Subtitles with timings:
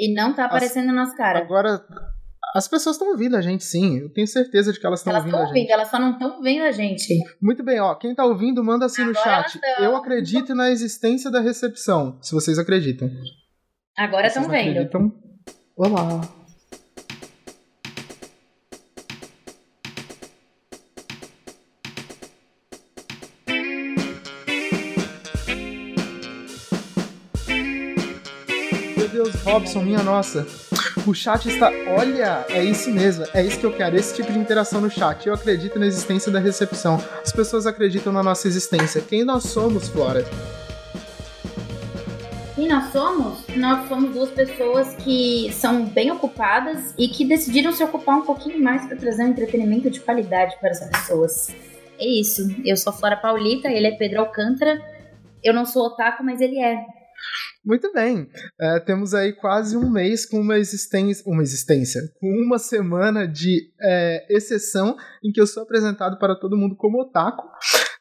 [0.00, 0.94] E não tá aparecendo As...
[0.94, 1.40] na nossa cara.
[1.40, 1.84] Agora,
[2.54, 3.98] as pessoas estão ouvindo a gente, sim.
[3.98, 5.46] Eu tenho certeza de que elas estão ouvindo a gente.
[5.46, 7.18] Elas estão ouvindo, elas só não estão vendo a gente.
[7.40, 7.94] Muito bem, ó.
[7.94, 9.60] Quem tá ouvindo, manda assim Agora no chat.
[9.78, 13.10] Eu acredito na existência da recepção, se vocês acreditam.
[13.96, 14.70] Agora estão vendo.
[14.70, 15.12] Acreditam?
[15.76, 16.39] Olá.
[29.50, 30.46] Robson, minha nossa.
[31.04, 31.72] O chat está.
[31.88, 33.24] Olha, é isso mesmo.
[33.34, 33.96] É isso que eu quero.
[33.96, 35.26] Esse tipo de interação no chat.
[35.26, 37.02] Eu acredito na existência da recepção.
[37.20, 39.00] As pessoas acreditam na nossa existência.
[39.00, 40.24] Quem nós somos, Flora?
[42.54, 43.44] Quem nós somos?
[43.56, 48.62] Nós somos duas pessoas que são bem ocupadas e que decidiram se ocupar um pouquinho
[48.62, 51.48] mais para trazer um entretenimento de qualidade para as pessoas.
[51.98, 52.46] É isso.
[52.64, 54.80] Eu sou Flora Paulita, ele é Pedro Alcântara.
[55.42, 56.99] Eu não sou otaku, mas ele é.
[57.64, 58.26] Muito bem.
[58.58, 63.70] É, temos aí quase um mês com uma existência, uma existência, com uma semana de
[63.80, 67.46] é, exceção em que eu sou apresentado para todo mundo como otaku.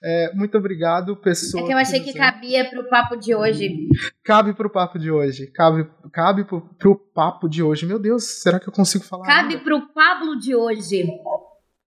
[0.02, 1.64] É, muito obrigado, pessoal.
[1.64, 3.88] É que eu achei que, que cabia pro papo de hoje.
[4.24, 5.48] Cabe pro papo de hoje.
[5.48, 7.86] Cabe, cabe pro, pro papo de hoje.
[7.86, 9.26] Meu Deus, será que eu consigo falar?
[9.26, 9.64] Cabe ainda?
[9.64, 11.06] pro Pablo de hoje.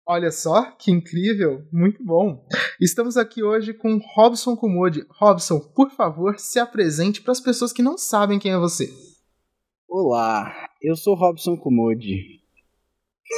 [0.05, 2.45] Olha só, que incrível, muito bom.
[2.81, 5.07] Estamos aqui hoje com Robson Kumode.
[5.09, 8.93] Robson, por favor, se apresente para as pessoas que não sabem quem é você.
[9.89, 12.41] Olá, eu sou Robson Kumode.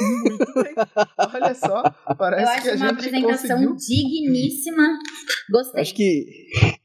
[0.01, 0.73] Muito bem.
[1.35, 1.83] Olha só,
[2.17, 3.75] parece que a gente uma apresentação conseguiu...
[3.75, 4.97] digníssima.
[5.51, 5.81] Gostei.
[5.81, 6.25] Acho que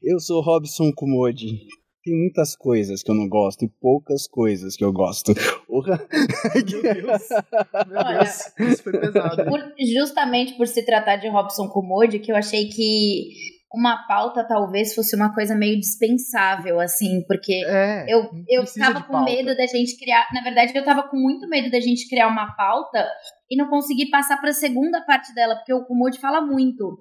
[0.03, 1.57] eu sou Robson Kumode
[2.03, 5.33] tem muitas coisas que eu não gosto e poucas coisas que eu gosto.
[5.71, 6.05] Porra!
[6.53, 7.29] Meu Deus!
[7.87, 9.45] Meu Deus, isso foi pesado.
[9.45, 13.29] Por, justamente por se tratar de Robson Kumode, que eu achei que
[13.73, 19.23] uma pauta talvez fosse uma coisa meio dispensável, assim, porque é, eu, eu tava com
[19.23, 20.27] medo da gente criar.
[20.33, 23.07] Na verdade, eu tava com muito medo da gente criar uma pauta
[23.49, 26.97] e não conseguir passar para a segunda parte dela, porque o Kumode fala muito.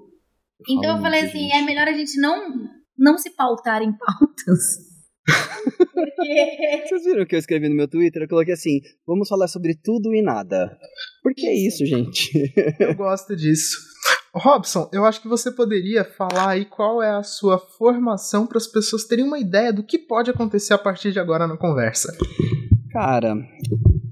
[0.69, 1.57] então eu falei assim, gente.
[1.57, 2.41] é melhor a gente não
[2.97, 4.90] não se pautar em pautas.
[6.87, 8.23] Vocês viram o que eu escrevi no meu Twitter?
[8.23, 10.77] Eu coloquei assim: vamos falar sobre tudo e nada.
[11.23, 12.31] Por que isso, gente?
[12.81, 13.77] eu gosto disso.
[14.35, 18.67] Robson, eu acho que você poderia falar aí qual é a sua formação para as
[18.67, 22.17] pessoas terem uma ideia do que pode acontecer a partir de agora na conversa.
[22.93, 23.35] Cara,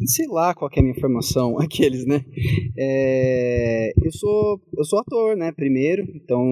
[0.05, 2.25] sei lá qual é a minha formação, aqueles, né?
[2.77, 5.53] É, eu sou eu sou ator, né?
[5.53, 6.43] Primeiro, então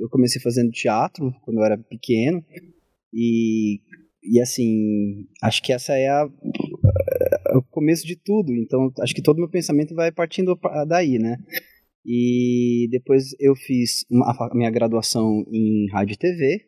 [0.00, 2.44] eu comecei fazendo teatro quando eu era pequeno
[3.12, 3.80] e
[4.22, 6.28] e assim, acho que essa é a,
[7.56, 8.52] o começo de tudo.
[8.54, 11.36] Então, acho que todo meu pensamento vai partindo daí, né?
[12.04, 16.66] E depois eu fiz uma, a minha graduação em rádio e TV,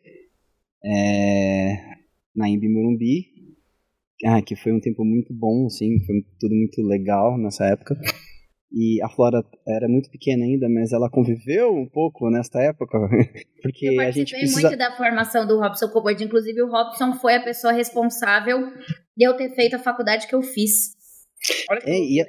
[0.83, 1.75] é,
[2.35, 3.25] na Imbi Morumbi,
[4.25, 7.99] ah, que foi um tempo muito bom, assim, foi tudo muito legal nessa época.
[8.71, 12.97] E a Flora era muito pequena ainda, mas ela conviveu um pouco nesta época,
[13.61, 14.61] porque eu a gente precisa...
[14.61, 18.59] muito da formação do Robson Cobord, inclusive o Robson foi a pessoa responsável
[19.15, 20.93] de eu ter feito a faculdade que eu fiz.
[21.85, 22.25] É, e a,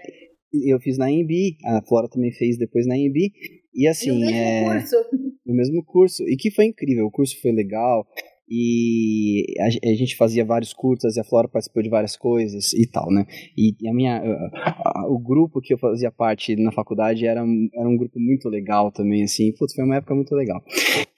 [0.67, 3.33] eu fiz na EMB, a Flora também fez depois na EMB,
[3.75, 4.13] e assim...
[4.13, 4.97] No mesmo é, curso.
[5.45, 8.07] No mesmo curso, e que foi incrível, o curso foi legal,
[8.49, 12.87] e a, a, gente fazia vários curtas e a Flora participou de várias coisas e
[12.87, 13.27] tal, né?
[13.57, 17.89] E, a minha, a, a, o grupo que eu fazia parte na faculdade era, era
[17.89, 20.63] um grupo muito legal também, assim, putz, foi uma época muito legal.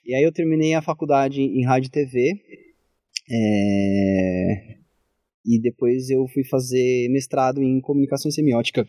[0.03, 2.41] E aí eu terminei a faculdade em rádio e TV,
[3.31, 4.77] é,
[5.45, 8.87] e depois eu fui fazer mestrado em comunicação e semiótica.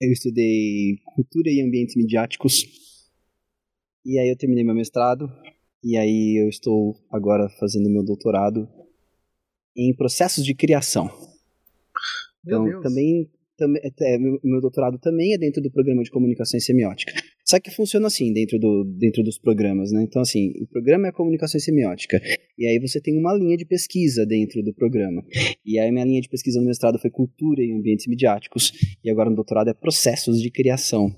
[0.00, 2.64] Eu estudei cultura e ambientes midiáticos,
[4.04, 5.30] e aí eu terminei meu mestrado
[5.82, 8.68] e aí eu estou agora fazendo meu doutorado
[9.76, 11.06] em processos de criação.
[12.44, 12.82] Meu então, Deus.
[12.82, 17.12] também, também é, meu, meu doutorado também é dentro do programa de comunicação e semiótica.
[17.48, 20.02] Só que funciona assim dentro, do, dentro dos programas, né?
[20.02, 22.20] Então, assim, o programa é comunicação e semiótica.
[22.58, 25.24] E aí você tem uma linha de pesquisa dentro do programa.
[25.64, 28.72] E aí minha linha de pesquisa no mestrado foi cultura e ambientes midiáticos.
[29.02, 31.10] E agora no doutorado é processos de criação.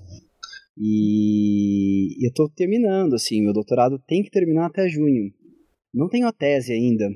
[0.77, 5.31] E eu estou terminando, assim, meu doutorado tem que terminar até junho.
[5.93, 7.09] Não tenho a tese ainda,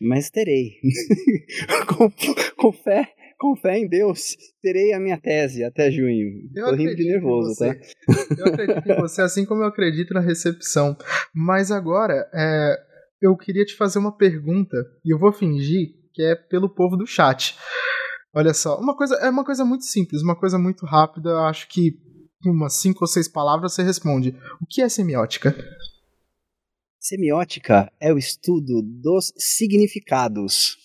[0.00, 0.74] mas terei.
[1.88, 2.10] com,
[2.56, 3.08] com, fé,
[3.38, 6.48] com fé em Deus, terei a minha tese até junho.
[6.54, 7.76] Eu Tô rindo de nervoso, tá?
[8.38, 10.96] Eu acredito em você, assim como eu acredito na recepção.
[11.34, 12.76] Mas agora, é,
[13.20, 17.06] eu queria te fazer uma pergunta, e eu vou fingir que é pelo povo do
[17.06, 17.56] chat.
[18.34, 21.30] Olha só, uma coisa é uma coisa muito simples, uma coisa muito rápida.
[21.30, 21.92] Eu acho que
[22.44, 25.54] umas cinco ou seis palavras, você responde: O que é semiótica?
[27.00, 30.76] Semiótica é o estudo dos significados.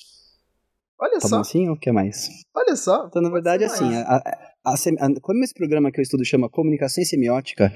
[1.00, 1.36] Olha tá só.
[1.36, 2.30] Bom assim ou quer mais?
[2.56, 3.08] Olha só.
[3.08, 4.22] Então, na verdade, assim, a,
[4.64, 7.74] a, a, como esse programa que eu estudo chama Comunicação e Semiótica,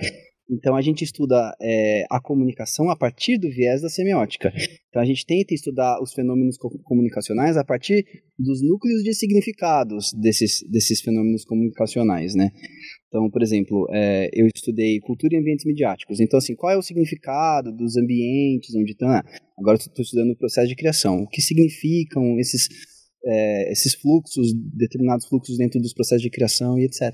[0.49, 4.51] então a gente estuda é, a comunicação a partir do viés da semiótica.
[4.89, 8.05] Então a gente tenta estudar os fenômenos comunicacionais a partir
[8.39, 12.49] dos núcleos de significados desses, desses fenômenos comunicacionais, né?
[13.07, 16.19] Então, por exemplo, é, eu estudei cultura e ambientes midiáticos.
[16.19, 19.09] Então, assim, qual é o significado dos ambientes onde estão?
[19.57, 21.17] Agora estou estudando o processo de criação.
[21.17, 22.67] O que significam esses
[23.27, 27.12] é, esses fluxos, determinados fluxos dentro dos processos de criação e etc.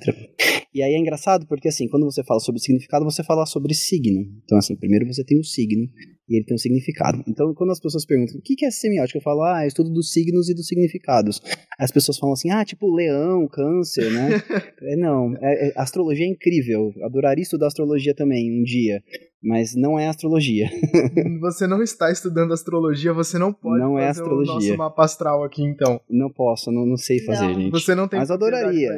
[0.74, 4.22] E aí é engraçado porque, assim, quando você fala sobre significado, você fala sobre signo.
[4.44, 5.88] Então, assim, primeiro você tem o signo
[6.28, 7.24] e ele tem um significado.
[7.28, 10.12] Então, quando as pessoas perguntam o que é semiótica, eu falo, ah, é estudo dos
[10.12, 11.42] signos e dos significados.
[11.78, 14.30] As pessoas falam assim, ah, tipo leão, câncer, né?
[14.82, 16.92] é, não, é, é, astrologia é incrível.
[17.04, 19.04] Adoraria estudar astrologia também um dia
[19.44, 20.70] mas não é astrologia.
[21.42, 24.54] você não está estudando astrologia, você não pode não é fazer é astrologia.
[24.54, 26.00] o nosso mapa astral aqui, então.
[26.10, 27.54] Não posso, não, não sei fazer, não.
[27.54, 27.72] gente.
[27.72, 28.90] Você não tem Mas adoraria.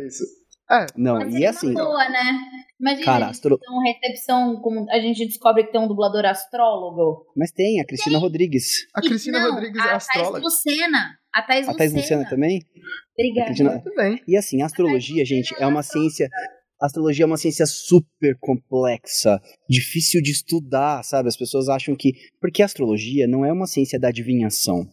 [0.69, 0.85] É.
[0.95, 1.73] Não, mas e assim.
[1.73, 2.39] Boa, né?
[2.79, 3.57] Imagina, Cara, astro...
[3.61, 7.25] então, recepção, como a gente descobre que tem um dublador astrólogo.
[7.35, 8.21] Mas tem, a Cristina tem.
[8.21, 8.87] Rodrigues.
[8.93, 10.37] A Cristina não, Rodrigues é astróloga.
[10.37, 10.97] A Thais Lucena.
[11.33, 11.73] A Thais Lucena.
[11.73, 12.61] A Thais Lucena também?
[13.17, 13.45] Obrigada.
[13.45, 13.71] Cristina...
[13.71, 14.21] Muito bem.
[14.27, 19.41] E assim, a astrologia, gente, é uma ciência a astrologia é uma ciência super complexa,
[19.69, 21.29] difícil de estudar, sabe?
[21.29, 22.13] As pessoas acham que.
[22.39, 24.87] Porque a astrologia não é uma ciência da adivinhação.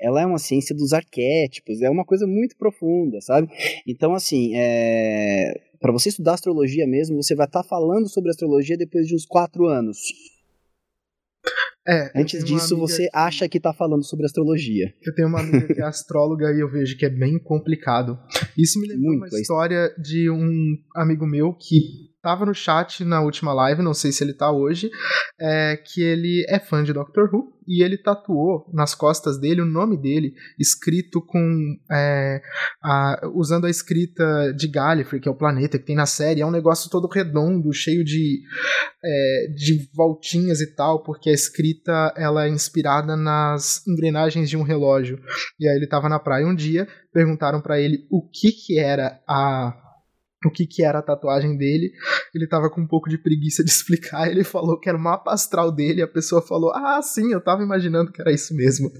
[0.00, 3.48] Ela é uma ciência dos arquétipos, é uma coisa muito profunda, sabe?
[3.86, 5.54] Então, assim, é...
[5.80, 9.24] para você estudar astrologia mesmo, você vai estar tá falando sobre astrologia depois de uns
[9.24, 9.98] quatro anos.
[11.86, 13.10] É, Antes disso, você que...
[13.12, 14.94] acha que está falando sobre astrologia.
[15.02, 18.18] Eu tenho uma amiga que é astróloga e eu vejo que é bem complicado.
[18.56, 23.52] Isso me lembra uma história de um amigo meu que tava no chat na última
[23.52, 24.90] live, não sei se ele tá hoje,
[25.38, 29.66] é, que ele é fã de Doctor Who e ele tatuou nas costas dele o
[29.66, 32.40] nome dele escrito com é,
[32.82, 36.40] a, usando a escrita de Gallifrey, que é o planeta que tem na série.
[36.40, 38.40] É um negócio todo redondo, cheio de,
[39.04, 44.62] é, de voltinhas e tal, porque a escrita ela é inspirada nas engrenagens de um
[44.62, 45.18] relógio.
[45.60, 49.20] E aí ele tava na praia um dia, perguntaram para ele o que que era
[49.28, 49.83] a
[50.46, 51.92] o que, que era a tatuagem dele.
[52.34, 54.30] Ele tava com um pouco de preguiça de explicar.
[54.30, 56.02] Ele falou que era o mapa astral dele.
[56.02, 58.90] a pessoa falou: Ah, sim, eu tava imaginando que era isso mesmo.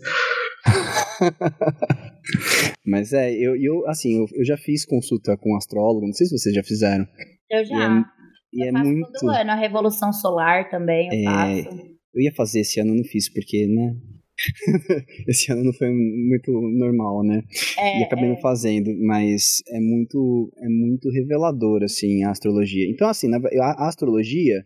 [2.87, 6.27] Mas é, eu, eu assim, eu, eu já fiz consulta com um astrólogo, não sei
[6.27, 7.07] se vocês já fizeram.
[7.51, 7.75] Eu já.
[7.75, 8.05] E é,
[8.53, 9.13] e eu é faço muito.
[9.13, 11.95] Todo ano, a Revolução Solar também eu é, faço.
[12.15, 13.97] Eu ia fazer esse ano, não fiz, porque, né?
[15.29, 17.43] Esse ano não foi muito normal, né?
[17.79, 18.29] É, e acabei é.
[18.29, 22.89] não fazendo, mas é muito, é muito revelador, assim, a astrologia.
[22.89, 24.65] Então, assim, a astrologia,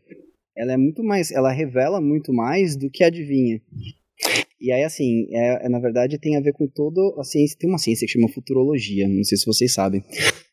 [0.56, 3.60] ela é muito mais, ela revela muito mais do que adivinha.
[4.60, 7.70] E aí, assim, é, é, na verdade tem a ver com todo a ciência, tem
[7.70, 10.02] uma ciência que chama futurologia, não sei se vocês sabem.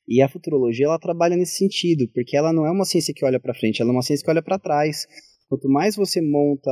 [0.07, 3.39] E a futurologia, ela trabalha nesse sentido, porque ela não é uma ciência que olha
[3.39, 5.07] para frente, ela é uma ciência que olha para trás.
[5.47, 6.71] Quanto mais você monta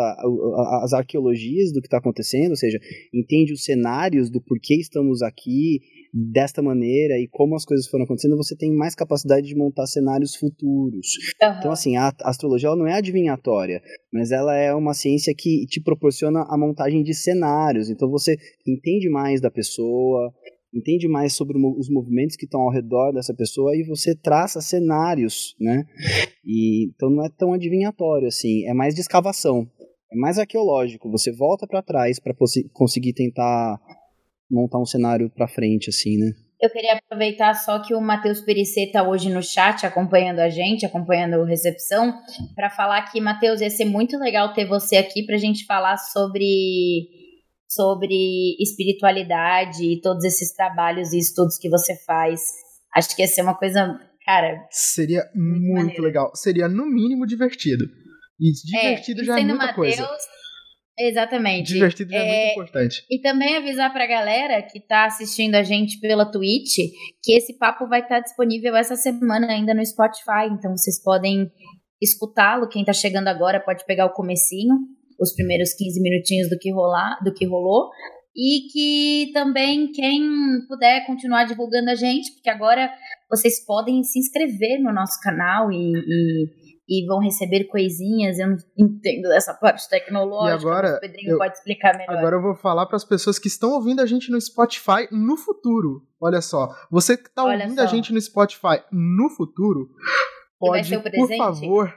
[0.81, 2.79] as arqueologias do que está acontecendo, ou seja,
[3.13, 5.79] entende os cenários do porquê estamos aqui
[6.13, 10.35] desta maneira e como as coisas foram acontecendo, você tem mais capacidade de montar cenários
[10.35, 11.07] futuros.
[11.41, 11.55] Uhum.
[11.57, 13.81] Então, assim, a astrologia não é adivinhatória,
[14.11, 17.89] mas ela é uma ciência que te proporciona a montagem de cenários.
[17.89, 18.35] Então, você
[18.65, 20.31] entende mais da pessoa,
[20.73, 25.56] entende mais sobre os movimentos que estão ao redor dessa pessoa e você traça cenários,
[25.59, 25.85] né?
[26.44, 29.68] E então não é tão adivinhatório assim, é mais de escavação,
[30.11, 31.11] é mais arqueológico.
[31.11, 32.33] Você volta para trás para
[32.73, 33.80] conseguir tentar
[34.49, 36.31] montar um cenário para frente, assim, né?
[36.61, 40.85] Eu queria aproveitar só que o Matheus Pericê está hoje no chat acompanhando a gente,
[40.85, 42.13] acompanhando a recepção,
[42.56, 45.97] para falar que, Matheus, ia ser muito legal ter você aqui para a gente falar
[45.97, 47.09] sobre
[47.73, 52.42] sobre espiritualidade e todos esses trabalhos e estudos que você faz.
[52.95, 54.68] Acho que ia ser uma coisa, cara.
[54.69, 56.31] Seria muito, muito legal.
[56.35, 57.85] Seria, no mínimo, divertido.
[58.39, 60.07] E divertido é, já é muita Mateus, coisa.
[60.97, 61.73] Exatamente.
[61.73, 63.06] Divertido já é, é, muito importante.
[63.09, 66.77] E também avisar pra galera que tá assistindo a gente pela Twitch
[67.23, 70.47] que esse papo vai estar tá disponível essa semana ainda no Spotify.
[70.51, 71.51] Então vocês podem
[72.01, 72.69] escutá-lo.
[72.69, 74.75] Quem tá chegando agora pode pegar o comecinho
[75.19, 77.89] os primeiros 15 minutinhos do que, rolar, do que rolou.
[78.35, 80.21] E que também quem
[80.67, 82.91] puder continuar divulgando a gente, porque agora
[83.29, 86.47] vocês podem se inscrever no nosso canal e, e,
[86.89, 88.39] e vão receber coisinhas.
[88.39, 90.65] Eu não entendo dessa parte tecnológica.
[90.65, 92.17] E agora, o Pedrinho eu, pode explicar melhor.
[92.17, 95.37] Agora eu vou falar para as pessoas que estão ouvindo a gente no Spotify no
[95.37, 96.01] futuro.
[96.19, 97.83] Olha só, você que está ouvindo só.
[97.83, 99.89] a gente no Spotify no futuro,
[100.67, 101.93] pode, por favor,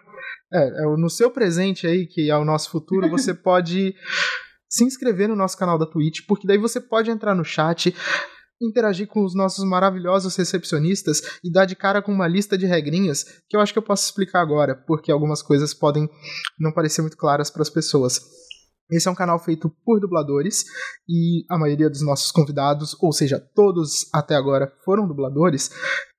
[0.52, 3.94] é, é, no seu presente aí, que é o nosso futuro, você pode
[4.68, 7.94] se inscrever no nosso canal da Twitch, porque daí você pode entrar no chat,
[8.60, 13.24] interagir com os nossos maravilhosos recepcionistas e dar de cara com uma lista de regrinhas
[13.48, 16.08] que eu acho que eu posso explicar agora, porque algumas coisas podem
[16.58, 18.20] não parecer muito claras para as pessoas.
[18.90, 20.64] Esse é um canal feito por dubladores
[21.08, 25.70] e a maioria dos nossos convidados, ou seja, todos até agora foram dubladores.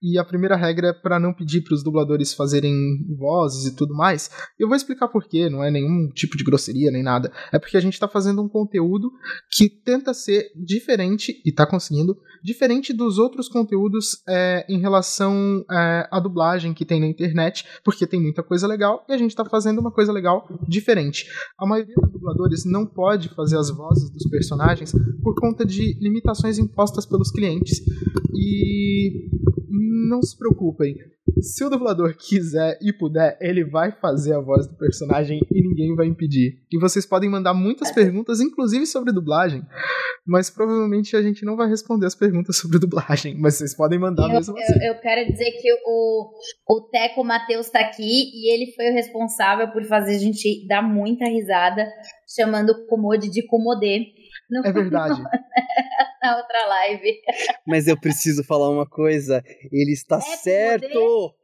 [0.01, 2.75] E a primeira regra é para não pedir para os dubladores fazerem
[3.17, 4.29] vozes e tudo mais.
[4.59, 7.31] Eu vou explicar por quê, não é nenhum tipo de grosseria nem nada.
[7.51, 9.12] É porque a gente está fazendo um conteúdo
[9.50, 16.07] que tenta ser diferente, e está conseguindo, diferente dos outros conteúdos é, em relação é,
[16.12, 19.43] à dublagem que tem na internet, porque tem muita coisa legal e a gente está
[19.45, 21.25] fazendo uma coisa legal diferente.
[21.57, 24.91] A maioria dos dubladores não pode fazer as vozes dos personagens
[25.23, 27.81] por conta de limitações impostas pelos clientes.
[28.33, 29.29] E
[29.69, 30.95] não se preocupem.
[31.41, 35.95] Se o dublador quiser e puder, ele vai fazer a voz do personagem e ninguém
[35.95, 36.59] vai impedir.
[36.71, 39.62] E vocês podem mandar muitas perguntas, inclusive sobre dublagem,
[40.25, 44.24] mas provavelmente a gente não vai responder as perguntas sobre dublagem, mas vocês podem mandar
[44.24, 44.74] eu, mesmo assim.
[44.81, 46.31] Eu, eu quero dizer que o,
[46.69, 50.81] o Teco Matheus tá aqui e ele foi o responsável por fazer a gente dar
[50.81, 51.86] muita risada,
[52.36, 54.07] chamando o Comode de Comodê.
[54.50, 55.21] No, é verdade.
[56.24, 57.21] na outra live.
[57.65, 59.43] Mas eu preciso falar uma coisa.
[59.71, 61.36] Ele está é certo!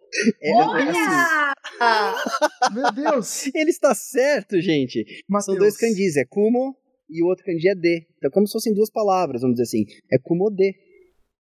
[0.42, 1.53] É, Olha!
[1.80, 2.74] Assim.
[2.74, 3.48] Meu Deus!
[3.53, 5.03] Ele está certo, gente.
[5.27, 5.46] Mateus.
[5.46, 6.75] São dois kanjis, é kumo
[7.10, 8.08] e o outro kanji é de.
[8.18, 9.86] Então, como se fossem duas palavras, vamos dizer assim.
[10.12, 10.75] É kumode.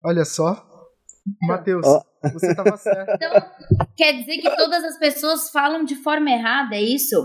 [0.04, 0.66] Olha só.
[1.44, 2.02] Matheus, oh.
[2.34, 3.12] você estava certo.
[3.16, 3.32] Então,
[3.96, 7.16] quer dizer que todas as pessoas falam de forma errada, é isso?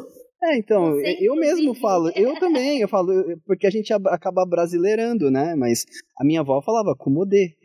[0.47, 3.11] É, então, Você, eu mesmo falo, eu também, eu falo,
[3.47, 5.55] porque a gente acaba brasileirando, né?
[5.55, 5.87] Mas
[6.19, 7.57] a minha avó falava comodê.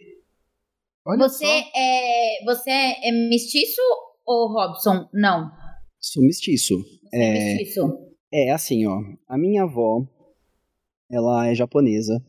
[1.06, 1.72] Olha você só.
[1.76, 3.82] é, você é mestiço
[4.26, 5.10] ou Robson?
[5.14, 5.52] Não.
[6.00, 6.78] Sou mestiço.
[6.78, 7.82] Você é, é mestiço.
[8.32, 8.98] É assim, ó.
[9.28, 10.08] A minha avó,
[11.12, 12.24] ela é japonesa.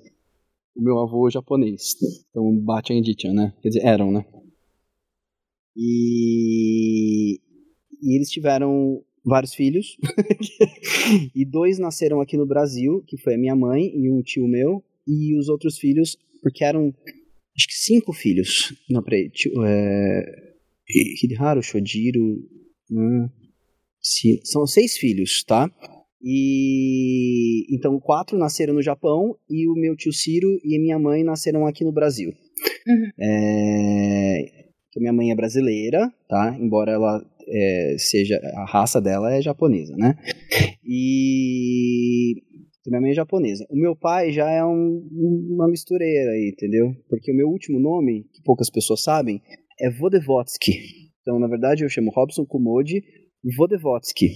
[0.75, 1.95] O meu avô é japonês.
[2.31, 3.55] Então bate a Indichan, né?
[3.63, 4.25] Quer dizer, eram, né?
[5.77, 7.39] E,
[8.03, 9.97] e eles tiveram vários filhos.
[11.35, 14.83] e dois nasceram aqui no Brasil, que foi a minha mãe e um tio meu.
[15.07, 16.95] E os outros filhos, porque eram,
[17.57, 18.75] acho que cinco filhos.
[18.89, 19.31] Não, peraí.
[19.31, 20.51] Tio, é,
[21.23, 22.39] Hideharu, Shojiro.
[22.91, 23.29] Hum,
[24.01, 25.71] se, são seis filhos, tá?
[26.23, 31.25] E então quatro nasceram no Japão e o meu tio Ciro e a minha mãe
[31.25, 32.31] nasceram aqui no Brasil.
[32.87, 33.11] Uhum.
[33.19, 34.61] É,
[34.97, 36.57] minha mãe é brasileira, tá?
[36.61, 40.15] Embora ela é, seja a raça dela é japonesa, né?
[40.85, 42.35] E
[42.87, 43.67] minha mãe é japonesa.
[43.71, 45.09] O meu pai já é um,
[45.51, 46.95] uma mistureira aí, entendeu?
[47.09, 49.41] Porque o meu último nome, que poucas pessoas sabem,
[49.79, 50.73] é Vodevotsky.
[51.21, 53.05] Então, na verdade, eu chamo Robson Kumodi
[53.57, 54.27] Vodevotsky.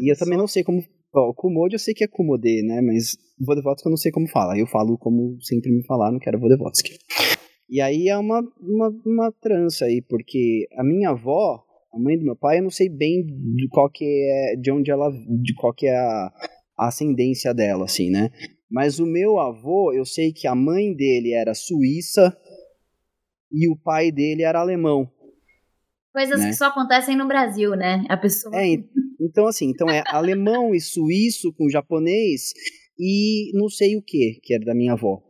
[0.00, 0.82] E eu também não sei como.
[1.14, 2.80] Ó, Kumodi eu sei que é Kumode, né?
[2.80, 4.58] Mas Vodevotsky eu não sei como fala.
[4.58, 6.96] Eu falo como sempre me falaram, que era Vodevotsky.
[7.68, 12.24] E aí é uma, uma, uma trança aí, porque a minha avó, a mãe do
[12.24, 15.74] meu pai, eu não sei bem de qual que é, de onde ela, de qual
[15.74, 16.32] que é a,
[16.78, 18.30] a ascendência dela, assim, né?
[18.70, 22.36] Mas o meu avô, eu sei que a mãe dele era suíça
[23.52, 25.10] e o pai dele era alemão.
[26.12, 26.48] Coisas né?
[26.48, 28.04] que só acontecem no Brasil, né?
[28.08, 28.54] A pessoa.
[28.56, 28.66] É,
[29.20, 32.52] então assim, então é alemão e suíço com japonês
[32.98, 35.20] e não sei o que, que era da minha avó.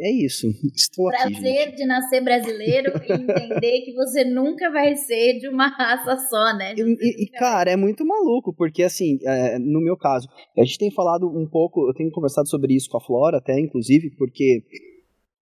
[0.00, 0.46] É isso.
[0.74, 5.68] Estou Prazer aqui, de nascer brasileiro e entender que você nunca vai ser de uma
[5.68, 6.74] raça só, né?
[6.76, 10.90] E, e cara, é muito maluco, porque assim, é, no meu caso, a gente tem
[10.90, 14.62] falado um pouco, eu tenho conversado sobre isso com a Flora até, inclusive, porque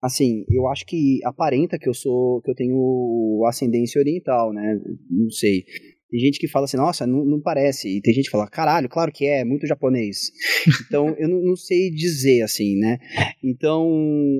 [0.03, 4.81] assim, eu acho que aparenta que eu sou, que eu tenho ascendência oriental, né?
[5.11, 5.65] Não sei.
[6.09, 7.89] Tem gente que fala assim, nossa, não, não, parece.
[7.89, 10.31] E tem gente que fala, caralho, claro que é, muito japonês.
[10.87, 12.99] Então, eu não, não, sei dizer, assim, né?
[13.43, 13.89] Então,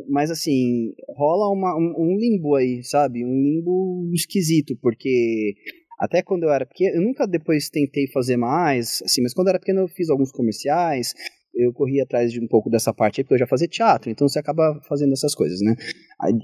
[0.09, 3.25] mas assim, rola uma, um, um, limbo aí, sabe?
[3.25, 5.55] Um limbo esquisito, porque
[5.99, 9.51] até quando eu era pequeno, eu nunca depois tentei fazer mais, assim, mas quando eu
[9.51, 11.15] era pequeno eu fiz alguns comerciais,
[11.57, 14.29] eu corri atrás de um pouco dessa parte aí, porque eu já fazia teatro, então
[14.29, 15.75] você acaba fazendo essas coisas, né?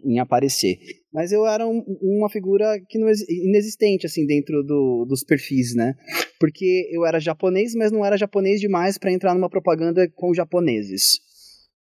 [0.05, 0.79] Em aparecer.
[1.13, 5.95] Mas eu era um, uma figura que não inexistente, assim, dentro do, dos perfis, né?
[6.41, 11.21] Porque eu era japonês, mas não era japonês demais para entrar numa propaganda com japoneses.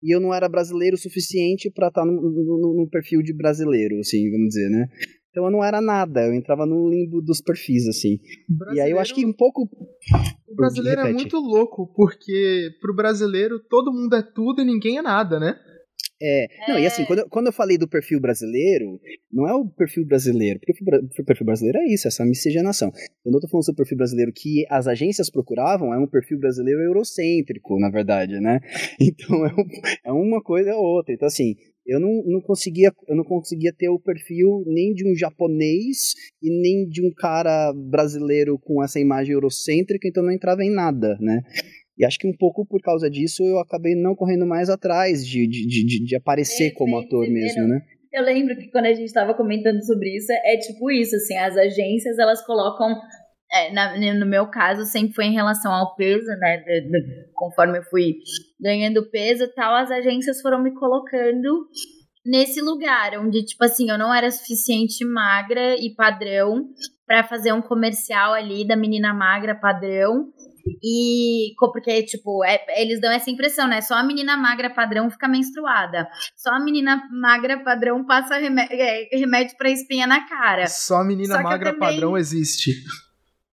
[0.02, 4.30] E eu não era brasileiro o suficiente para estar tá num perfil de brasileiro, assim,
[4.30, 4.86] vamos dizer, né?
[5.30, 8.18] Então eu não era nada, eu entrava no limbo dos perfis, assim.
[8.74, 9.68] E aí eu acho que um pouco.
[10.48, 15.02] O brasileiro é muito louco, porque pro brasileiro todo mundo é tudo e ninguém é
[15.02, 15.54] nada, né?
[16.22, 17.06] É, não, e assim, é.
[17.06, 19.00] quando, quando eu falei do perfil brasileiro,
[19.32, 20.84] não é o perfil brasileiro, porque
[21.22, 22.92] o perfil brasileiro é isso, essa miscigenação.
[23.22, 26.38] Quando eu tô falando sobre o perfil brasileiro que as agências procuravam, é um perfil
[26.38, 28.60] brasileiro eurocêntrico, na verdade, né?
[29.00, 29.66] Então é, um,
[30.04, 31.14] é uma coisa ou outra.
[31.14, 31.54] Então, assim,
[31.90, 36.48] Eu não, não conseguia eu não conseguia ter o perfil nem de um japonês e
[36.48, 41.42] nem de um cara brasileiro com essa imagem eurocêntrica, então não entrava em nada, né?
[41.98, 45.48] E acho que um pouco por causa disso eu acabei não correndo mais atrás de,
[45.48, 47.82] de, de, de aparecer é, como ator mesmo, né?
[48.12, 51.56] Eu lembro que quando a gente estava comentando sobre isso, é tipo isso, assim, as
[51.56, 53.00] agências elas colocam
[53.52, 56.58] é, na, no meu caso, sempre foi em relação ao peso, né?
[56.58, 58.16] De, de, conforme eu fui
[58.60, 61.66] ganhando peso e tal, as agências foram me colocando
[62.24, 66.68] nesse lugar, onde, tipo assim, eu não era suficiente magra e padrão
[67.06, 70.28] para fazer um comercial ali da menina magra padrão.
[70.82, 73.80] E porque, tipo, é, eles dão essa impressão, né?
[73.80, 76.06] Só a menina magra padrão fica menstruada.
[76.36, 80.66] Só a menina magra padrão passa remédio, é, remédio pra espinha na cara.
[80.68, 81.80] Só a menina magra também...
[81.80, 82.72] padrão existe.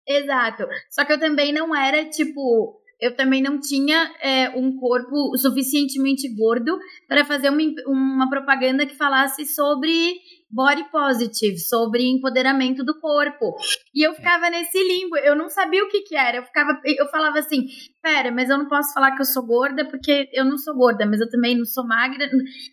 [0.06, 0.66] Exato.
[0.90, 6.28] Só que eu também não era, tipo, eu também não tinha é, um corpo suficientemente
[6.34, 10.16] gordo para fazer uma, uma propaganda que falasse sobre
[10.54, 13.56] body positive, sobre empoderamento do corpo.
[13.92, 16.36] E eu ficava nesse limbo, eu não sabia o que que era.
[16.36, 17.66] Eu ficava, eu falava assim,
[18.00, 21.04] pera, mas eu não posso falar que eu sou gorda porque eu não sou gorda,
[21.04, 22.30] mas eu também não sou magra.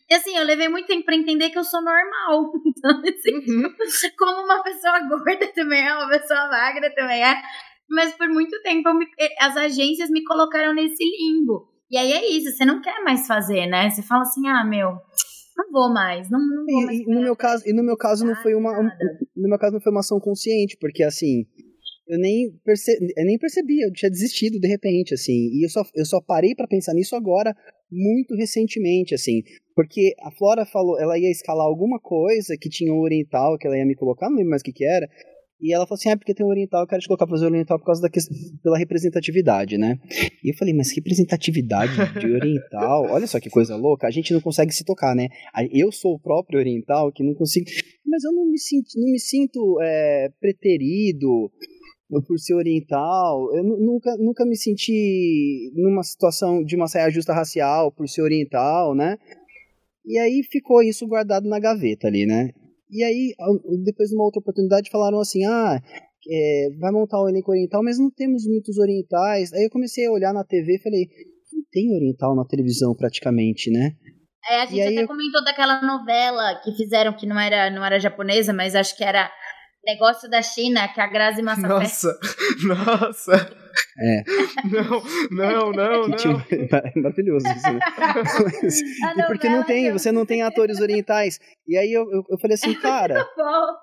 [0.09, 2.51] E assim, eu levei muito tempo para entender que eu sou normal.
[2.81, 3.75] Então, assim, uhum.
[4.17, 7.39] como uma pessoa gorda também é, uma pessoa magra também é.
[7.88, 9.05] Mas por muito tempo me,
[9.39, 11.69] as agências me colocaram nesse limbo.
[11.91, 13.89] E aí é isso, você não quer mais fazer, né?
[13.89, 14.97] Você fala assim, ah, meu,
[15.58, 17.00] não vou mais, não, não vou mais.
[17.00, 18.89] E, no meu caso, e no meu caso não foi uma, um,
[19.36, 21.46] no meu caso não foi uma ação consciente, porque assim,
[22.08, 25.84] eu nem, perce, eu nem percebi, eu tinha desistido de repente, assim, e eu só,
[25.96, 27.55] eu só parei para pensar nisso agora,
[27.89, 29.41] muito recentemente, assim,
[29.75, 33.77] porque a Flora falou, ela ia escalar alguma coisa que tinha um oriental, que ela
[33.77, 35.08] ia me colocar, não lembro mais o que que era,
[35.62, 37.46] e ela falou assim: ah, porque tem um oriental, eu quero te colocar pra fazer
[37.46, 40.00] oriental por causa da questão, pela representatividade, né?
[40.44, 43.06] E eu falei, mas representatividade de oriental?
[43.10, 45.27] Olha só que coisa louca, a gente não consegue se tocar, né?
[45.72, 47.68] Eu sou o próprio oriental que não consigo.
[48.06, 51.51] Mas eu não me sinto, não me sinto é, preterido
[52.28, 53.56] por ser oriental.
[53.56, 58.95] Eu nunca, nunca me senti numa situação de uma saia justa racial por ser oriental,
[58.95, 59.17] né?
[60.06, 62.50] E aí ficou isso guardado na gaveta ali, né?
[62.91, 63.34] E aí,
[63.84, 65.80] depois de uma outra oportunidade, falaram assim: ah,
[66.30, 69.54] é, vai montar o elenco oriental, mas não temos muitos orientais.
[69.54, 71.08] Aí eu comecei a olhar na TV e falei:
[71.54, 73.95] não tem oriental na televisão praticamente, né?
[74.49, 75.08] É, a gente até eu...
[75.08, 79.32] comentou daquela novela que fizeram que não era, não era japonesa, mas acho que era
[79.86, 81.67] negócio da China, que a Grazi Massafé...
[81.67, 82.20] Nossa,
[82.63, 83.62] nossa.
[84.00, 84.24] É.
[84.70, 86.17] Não, não, não, não.
[86.72, 87.80] É maravilhoso isso, né?
[89.17, 91.39] e porque não tem, você não tem atores orientais.
[91.67, 93.26] E aí eu, eu, eu falei assim, cara,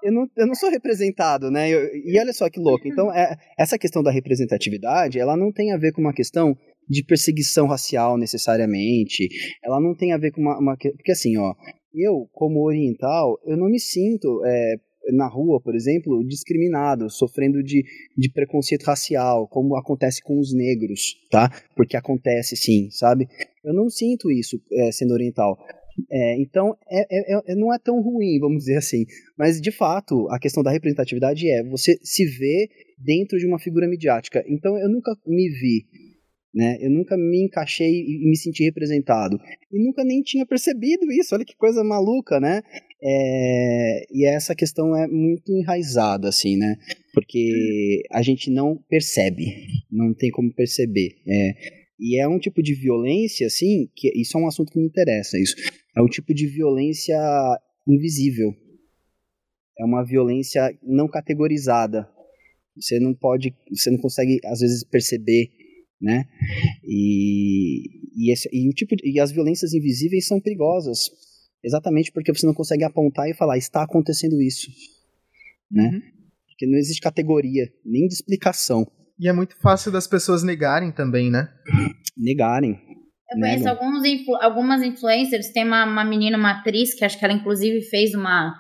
[0.03, 1.71] eu não, eu não sou representado, né?
[1.71, 2.87] Eu, e olha só que louco.
[2.87, 6.57] Então, é, essa questão da representatividade, ela não tem a ver com uma questão
[6.89, 9.29] de perseguição racial necessariamente.
[9.63, 11.55] Ela não tem a ver com uma, uma porque assim, ó,
[11.95, 14.77] eu como oriental, eu não me sinto é,
[15.12, 17.85] na rua, por exemplo, discriminado, sofrendo de,
[18.16, 21.51] de preconceito racial, como acontece com os negros, tá?
[21.77, 23.27] Porque acontece sim, sabe?
[23.64, 25.59] Eu não sinto isso é, sendo oriental.
[26.11, 29.05] É, então, é, é, é, não é tão ruim, vamos dizer assim.
[29.37, 33.88] Mas, de fato, a questão da representatividade é você se vê dentro de uma figura
[33.88, 34.44] midiática.
[34.47, 35.87] Então, eu nunca me vi
[36.55, 36.77] né?
[36.81, 39.38] Eu nunca me encaixei e me senti representado.
[39.71, 42.62] E nunca nem tinha percebido isso, olha que coisa maluca, né?
[43.01, 46.77] É, e essa questão é muito enraizada, assim, né?
[47.15, 49.45] Porque a gente não percebe,
[49.91, 51.17] não tem como perceber.
[51.27, 51.55] É,
[51.99, 55.39] e é um tipo de violência, assim, que isso é um assunto que me interessa,
[55.39, 55.55] isso.
[55.97, 57.19] É um tipo de violência
[57.87, 58.55] invisível.
[59.79, 62.09] É uma violência não categorizada.
[62.77, 65.51] Você não pode, você não consegue, às vezes, perceber
[66.01, 66.25] né?
[66.85, 67.83] E,
[68.17, 71.11] e, esse, e, o tipo e as violências invisíveis são perigosas,
[71.62, 74.71] exatamente porque você não consegue apontar e falar está acontecendo isso,
[75.71, 75.90] né?
[75.92, 76.01] Uhum.
[76.49, 78.87] Porque não existe categoria nem de explicação.
[79.18, 81.49] E é muito fácil das pessoas negarem também, né?
[82.16, 82.81] Negarem.
[83.31, 87.25] Eu conheço alguns influ algumas influencers, tem uma, uma menina, uma atriz, que acho que
[87.25, 88.55] ela inclusive fez uma,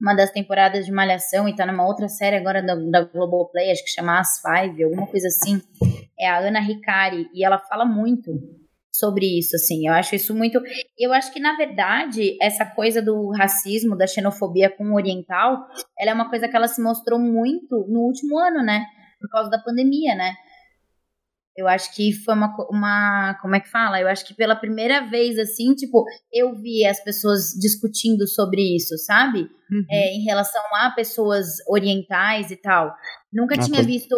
[0.00, 3.84] uma das temporadas de Malhação e tá numa outra série agora da, da Globoplay, acho
[3.84, 5.60] que chama As Five, alguma coisa assim
[6.22, 8.32] é a Ana Ricari, e ela fala muito
[8.92, 9.86] sobre isso, assim.
[9.86, 10.60] Eu acho isso muito.
[10.98, 15.66] Eu acho que, na verdade, essa coisa do racismo, da xenofobia com o oriental,
[15.98, 18.84] ela é uma coisa que ela se mostrou muito no último ano, né?
[19.20, 20.34] Por causa da pandemia, né?
[21.56, 23.38] Eu acho que foi uma, uma.
[23.42, 24.00] Como é que fala?
[24.00, 28.96] Eu acho que pela primeira vez, assim, tipo, eu vi as pessoas discutindo sobre isso,
[28.98, 29.40] sabe?
[29.40, 29.84] Uhum.
[29.90, 32.94] É, em relação a pessoas orientais e tal.
[33.30, 34.16] Nunca ah, tinha visto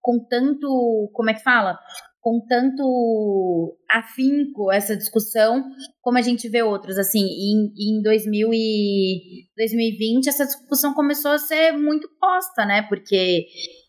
[0.00, 1.78] com tanto, como é que fala?
[2.22, 5.64] Com tanto afinco essa discussão
[6.00, 6.96] como a gente vê outros.
[6.96, 12.82] Assim, em, em 2000 e 2020, essa discussão começou a ser muito posta, né?
[12.82, 13.46] Porque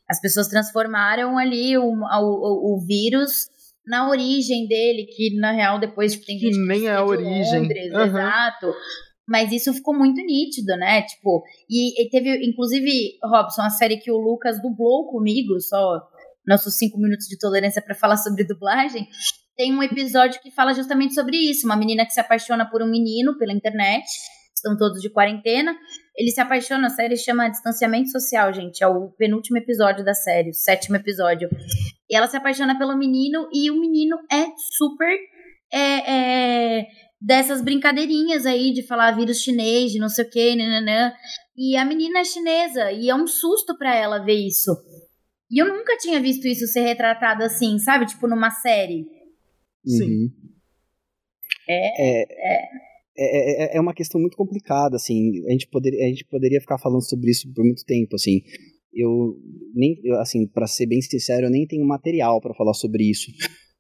[0.10, 3.50] as pessoas transformaram ali o, o, o vírus
[3.86, 7.62] na origem dele, que na real depois tipo, tem gente que nem é a origem.
[7.62, 8.02] Londres, uhum.
[8.02, 8.74] exato.
[9.28, 11.04] Mas isso ficou muito nítido, né?
[11.04, 16.02] Tipo, e, e, teve, inclusive, Robson, a série que o Lucas dublou comigo, só
[16.48, 19.08] nossos cinco minutos de tolerância para falar sobre dublagem.
[19.56, 21.66] Tem um episódio que fala justamente sobre isso.
[21.66, 24.06] Uma menina que se apaixona por um menino pela internet.
[24.56, 25.76] Estão todos de quarentena.
[26.16, 28.84] Ele se apaixona, a série chama Distanciamento Social, gente.
[28.84, 31.50] É o penúltimo episódio da série, o sétimo episódio.
[32.10, 34.46] E ela se apaixona pelo menino e o menino é
[34.78, 35.18] super.
[35.76, 36.88] É, é,
[37.20, 41.14] dessas brincadeirinhas aí de falar vírus chinês, de não sei o que, nananã.
[41.56, 44.72] E a menina é chinesa e é um susto para ela ver isso.
[45.54, 48.08] E eu nunca tinha visto isso ser retratado assim, sabe?
[48.08, 49.06] Tipo numa série.
[49.86, 50.04] Sim.
[50.04, 50.32] Uhum.
[51.70, 52.94] É, é, é.
[53.16, 55.46] É, é, uma questão muito complicada, assim.
[55.48, 58.42] A gente, poderia, a gente poderia ficar falando sobre isso por muito tempo, assim.
[58.92, 59.38] Eu
[59.76, 63.32] nem, eu, assim, para ser bem sincero, eu nem tenho material para falar sobre isso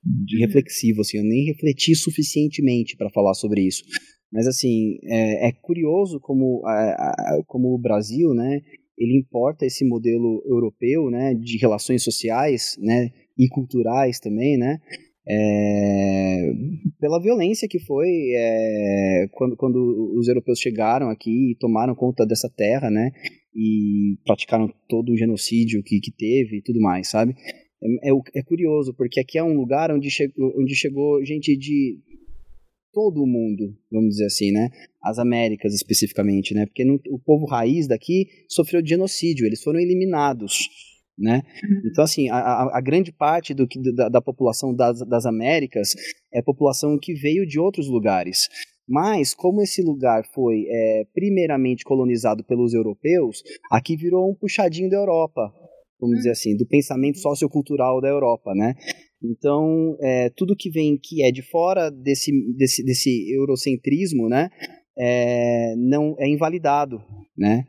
[0.04, 3.84] de reflexivo, assim, eu nem refleti suficientemente para falar sobre isso.
[4.32, 8.62] Mas, assim, é, é curioso como, a, a, como o Brasil, né,
[9.04, 14.80] ele importa esse modelo europeu, né, de relações sociais, né, e culturais também, né,
[15.28, 16.52] é,
[17.00, 22.50] pela violência que foi é, quando, quando os europeus chegaram aqui e tomaram conta dessa
[22.50, 23.12] terra, né,
[23.56, 27.36] e praticaram todo o genocídio que, que teve e tudo mais, sabe?
[27.82, 32.00] É, é, é, curioso, porque aqui é um lugar onde chegou, onde chegou gente de
[32.94, 34.70] todo o mundo, vamos dizer assim, né?
[35.02, 36.66] As Américas especificamente, né?
[36.66, 40.70] Porque no, o povo raiz daqui sofreu de genocídio, eles foram eliminados,
[41.18, 41.42] né?
[41.64, 41.82] Uhum.
[41.92, 45.96] Então, assim, a, a grande parte do, da, da população das, das Américas
[46.32, 48.48] é população que veio de outros lugares.
[48.88, 54.98] Mas, como esse lugar foi é, primeiramente colonizado pelos europeus, aqui virou um puxadinho da
[54.98, 55.54] Europa,
[56.00, 58.76] vamos dizer assim, do pensamento sociocultural da Europa, né?
[59.24, 64.50] Então, é, tudo que vem que é de fora desse, desse, desse eurocentrismo, né,
[64.98, 67.02] é, não é invalidado,
[67.38, 67.66] né?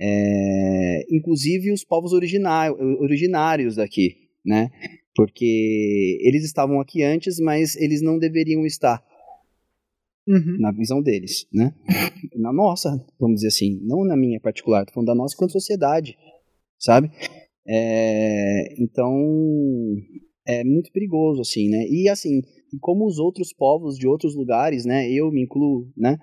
[0.00, 4.70] É, inclusive os povos originários daqui, né?
[5.14, 9.02] Porque eles estavam aqui antes, mas eles não deveriam estar.
[10.28, 10.58] Uhum.
[10.60, 11.74] Na visão deles, né?
[12.36, 16.16] Na nossa, vamos dizer assim, não na minha particular, tô falando da nossa quanto sociedade,
[16.78, 17.10] sabe?
[17.66, 19.14] É, então,
[20.48, 21.86] é muito perigoso, assim, né?
[21.86, 22.40] E assim,
[22.80, 25.10] como os outros povos de outros lugares, né?
[25.12, 26.16] Eu me incluo, né?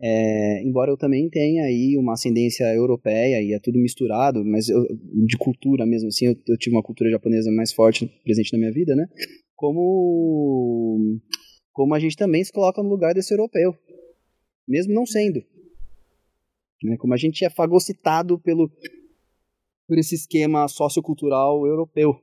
[0.00, 4.84] É, embora eu também tenha aí uma ascendência europeia e é tudo misturado, mas eu,
[5.26, 8.72] de cultura mesmo assim, eu, eu, tive uma cultura japonesa mais forte presente na minha
[8.72, 9.06] vida, né?
[9.54, 11.20] Como
[11.72, 13.76] como a gente também se coloca no lugar desse europeu,
[14.66, 15.40] mesmo não sendo,
[16.82, 16.96] né?
[16.96, 18.68] Como a gente é fagocitado pelo
[19.86, 22.20] por esse esquema sociocultural europeu.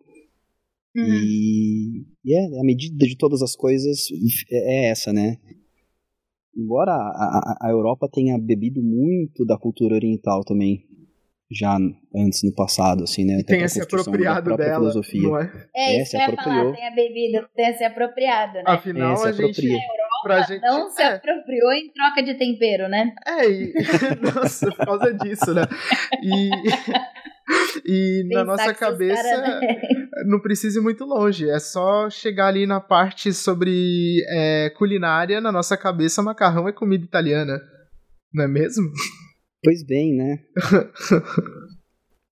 [0.96, 1.04] Uhum.
[1.04, 4.08] E, e é, a medida de todas as coisas
[4.50, 5.38] é, é essa, né?
[6.56, 10.86] Embora a, a, a, Europa tenha bebido muito da cultura oriental também,
[11.52, 11.78] já
[12.16, 13.40] antes no passado, assim, né?
[13.40, 15.22] E tenha se apropriado da dela, filosofia.
[15.22, 15.68] não é?
[15.76, 18.64] É, é eu ia falar, tenha bebido, tenha se apropriado, né?
[18.66, 19.68] Afinal, é, a gente...
[20.24, 21.14] Pra gente, não se é.
[21.14, 23.14] apropriou em troca de tempero, né?
[23.28, 23.74] É, e,
[24.24, 25.62] nossa, por causa disso, né?
[26.24, 26.50] E,
[27.86, 29.78] e na nossa cabeça cara, né?
[30.26, 31.50] não precisa ir muito longe.
[31.50, 35.40] É só chegar ali na parte sobre é, culinária.
[35.40, 37.62] Na nossa cabeça, macarrão é comida italiana.
[38.34, 38.92] Não é mesmo?
[39.64, 40.40] Pois bem, né?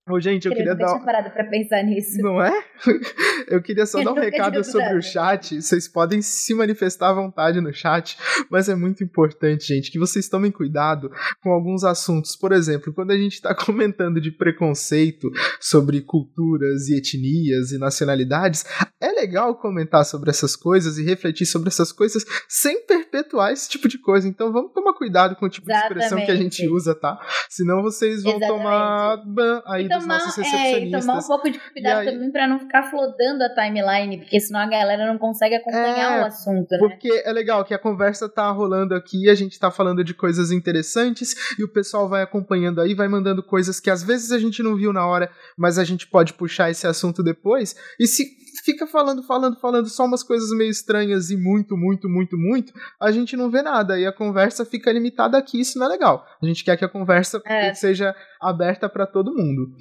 [0.09, 0.99] Ô, gente, eu, eu queria dar.
[0.99, 2.21] parado pra pensar nisso.
[2.21, 2.51] Não é?
[3.47, 5.61] Eu queria só dar um recado sobre o chat.
[5.61, 8.17] Vocês podem se manifestar à vontade no chat,
[8.49, 11.09] mas é muito importante, gente, que vocês tomem cuidado
[11.41, 12.35] com alguns assuntos.
[12.35, 18.65] Por exemplo, quando a gente está comentando de preconceito sobre culturas e etnias e nacionalidades,
[18.99, 23.87] é legal comentar sobre essas coisas e refletir sobre essas coisas sem perpetuar esse tipo
[23.87, 24.27] de coisa.
[24.27, 25.93] Então vamos tomar cuidado com o tipo Exatamente.
[25.93, 27.19] de expressão que a gente usa, tá?
[27.49, 28.63] Senão vocês vão Exatamente.
[28.63, 30.83] tomar ban aí tomar, dos nossos recepcionistas.
[30.83, 32.11] É, e tomar um pouco de cuidado aí...
[32.11, 36.21] também para não ficar flodando a timeline, porque senão a galera não consegue acompanhar é,
[36.21, 36.77] o assunto, né?
[36.79, 40.51] Porque é legal que a conversa tá rolando aqui, a gente tá falando de coisas
[40.51, 44.61] interessantes e o pessoal vai acompanhando aí, vai mandando coisas que às vezes a gente
[44.61, 47.75] não viu na hora, mas a gente pode puxar esse assunto depois.
[47.99, 52.37] E se fica falando, falando, falando só umas coisas meio estranhas e muito, muito, muito,
[52.37, 53.99] muito, a gente não vê nada.
[53.99, 56.23] E a conversa fica limitada aqui, isso não é legal.
[56.41, 57.73] A gente quer que a conversa é.
[57.73, 59.75] seja aberta para todo mundo.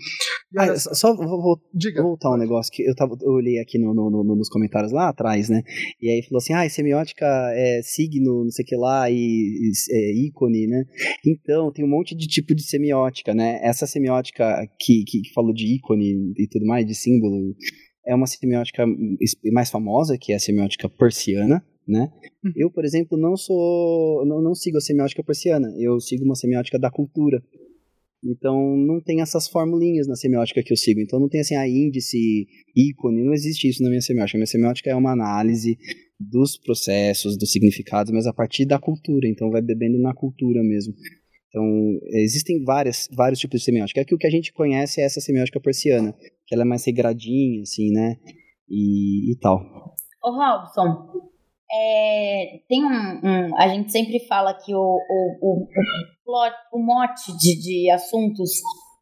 [0.56, 1.60] Ah, só vou, vou
[2.02, 5.08] voltar um negócio que eu, tava, eu olhei aqui no, no, no, nos comentários lá
[5.08, 5.62] atrás, né?
[6.00, 9.72] E aí falou assim: ah, semiótica é signo, não sei o que lá, e, e
[9.90, 10.84] é, ícone, né?
[11.26, 13.60] Então, tem um monte de tipo de semiótica, né?
[13.62, 17.54] Essa semiótica que, que, que falou de ícone e tudo mais, de símbolo,
[18.06, 18.84] é uma semiótica
[19.52, 22.12] mais famosa, que é a semiótica persiana, né?
[22.44, 22.52] Uhum.
[22.56, 26.78] Eu, por exemplo, não sou, não, não sigo a semiótica persiana, eu sigo uma semiótica
[26.78, 27.42] da cultura.
[28.24, 31.00] Então não tem essas formulinhas na semiótica que eu sigo.
[31.00, 34.36] Então não tem assim a índice, ícone, não existe isso na minha semiótica.
[34.36, 35.76] A minha semiótica é uma análise
[36.20, 39.26] dos processos, dos significados, mas a partir da cultura.
[39.26, 40.94] Então vai bebendo na cultura mesmo.
[41.48, 44.00] Então, existem várias, vários tipos de semiótica.
[44.00, 46.14] Aqui o que a gente conhece é essa semiótica persiana,
[46.52, 48.16] que ela é mais regradinha, assim, né?
[48.68, 49.58] E, e tal.
[50.22, 51.08] Ô, Robson,
[51.72, 55.66] é, tem um, um, A gente sempre fala que o, o, o, o,
[56.22, 58.50] plot, o mote de, de assuntos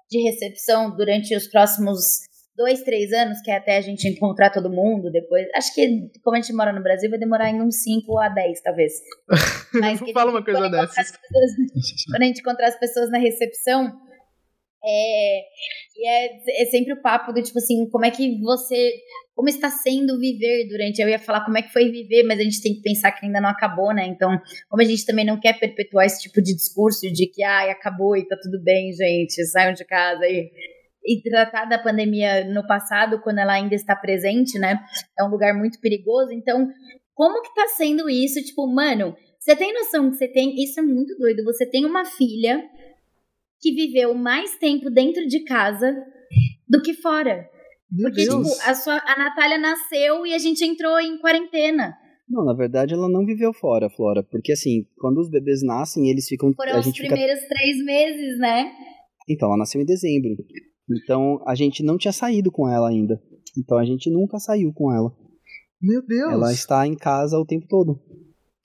[0.08, 1.98] de recepção durante os próximos
[2.56, 5.48] dois, três anos, que é até a gente encontrar todo mundo depois.
[5.56, 8.62] Acho que, como a gente mora no Brasil, vai demorar em uns 5 a 10,
[8.62, 8.92] talvez.
[9.74, 11.10] Mas Não fala uma coisa dessas.
[12.10, 13.90] quando a gente encontrar as pessoas na recepção,
[14.83, 15.40] é,
[15.97, 18.93] e é, é sempre o papo do tipo assim, como é que você.
[19.35, 21.01] Como está sendo viver durante.
[21.01, 23.25] Eu ia falar como é que foi viver, mas a gente tem que pensar que
[23.25, 24.07] ainda não acabou, né?
[24.07, 24.38] Então,
[24.69, 28.16] como a gente também não quer perpetuar esse tipo de discurso de que, ai, acabou
[28.16, 33.38] e tá tudo bem, gente, saiam de casa e tratar da pandemia no passado, quando
[33.38, 34.79] ela ainda está presente, né?
[35.19, 36.33] É um lugar muito perigoso.
[36.33, 36.69] Então,
[37.14, 38.43] como que tá sendo isso?
[38.43, 40.55] Tipo, mano, você tem noção que você tem.
[40.62, 41.45] Isso é muito doido.
[41.45, 42.62] Você tem uma filha
[43.61, 45.94] que viveu mais tempo dentro de casa
[46.68, 47.49] do que fora.
[47.90, 48.49] Meu Porque, Deus.
[48.49, 51.94] tipo, a, sua, a Natália nasceu e a gente entrou em quarentena.
[52.29, 54.23] Não, na verdade ela não viveu fora, Flora.
[54.23, 56.53] Porque assim, quando os bebês nascem, eles ficam.
[56.55, 57.55] Foram os primeiros fica...
[57.55, 58.70] três meses, né?
[59.29, 60.37] Então, ela nasceu em dezembro.
[60.90, 63.20] Então a gente não tinha saído com ela ainda.
[63.57, 65.12] Então a gente nunca saiu com ela.
[65.81, 66.33] Meu Deus!
[66.33, 68.01] Ela está em casa o tempo todo.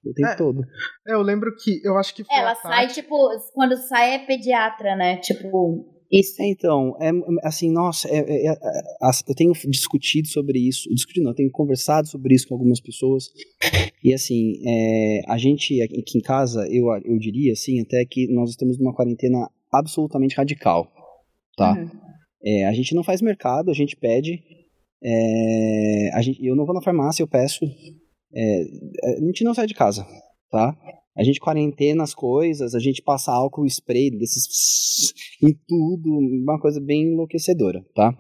[0.06, 0.62] O tempo é, todo.
[1.08, 1.82] É, eu lembro que.
[1.84, 2.36] Eu acho que foi.
[2.36, 3.16] Ela sai, tipo,
[3.54, 5.18] quando sai é pediatra, né?
[5.18, 5.94] Tipo.
[6.12, 6.42] Isso.
[6.42, 7.10] É, então, é
[7.44, 8.56] assim, nossa, é, é, é,
[9.28, 13.32] eu tenho discutido sobre isso, discutido não, eu tenho conversado sobre isso com algumas pessoas,
[14.04, 18.52] e assim, é, a gente aqui em casa, eu, eu diria assim, até que nós
[18.52, 20.92] estamos numa quarentena absolutamente radical,
[21.58, 21.74] tá?
[21.74, 21.90] Uhum.
[22.46, 24.44] É, a gente não faz mercado, a gente pede.
[25.04, 27.66] É, a gente, eu não vou na farmácia, eu peço.
[28.36, 30.06] É, é, a gente não sai de casa,
[30.52, 30.76] tá?
[31.18, 36.82] A gente quarentena as coisas, a gente passa álcool spray desses em tudo, uma coisa
[36.82, 38.14] bem enlouquecedora, tá?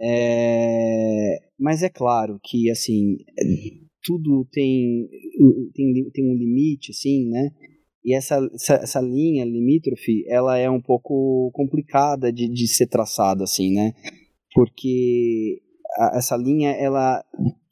[0.00, 3.16] É, mas é claro que assim
[4.04, 5.08] tudo tem,
[5.74, 7.50] tem, tem um limite, assim, né?
[8.04, 13.44] E essa, essa, essa, linha limítrofe, ela é um pouco complicada de, de ser traçada,
[13.44, 13.94] assim, né?
[14.52, 15.62] Porque
[15.98, 17.24] a, essa linha, ela,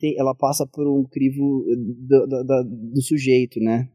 [0.03, 1.65] tem, ela passa por um crivo
[2.09, 3.89] do, do, do, do sujeito, né?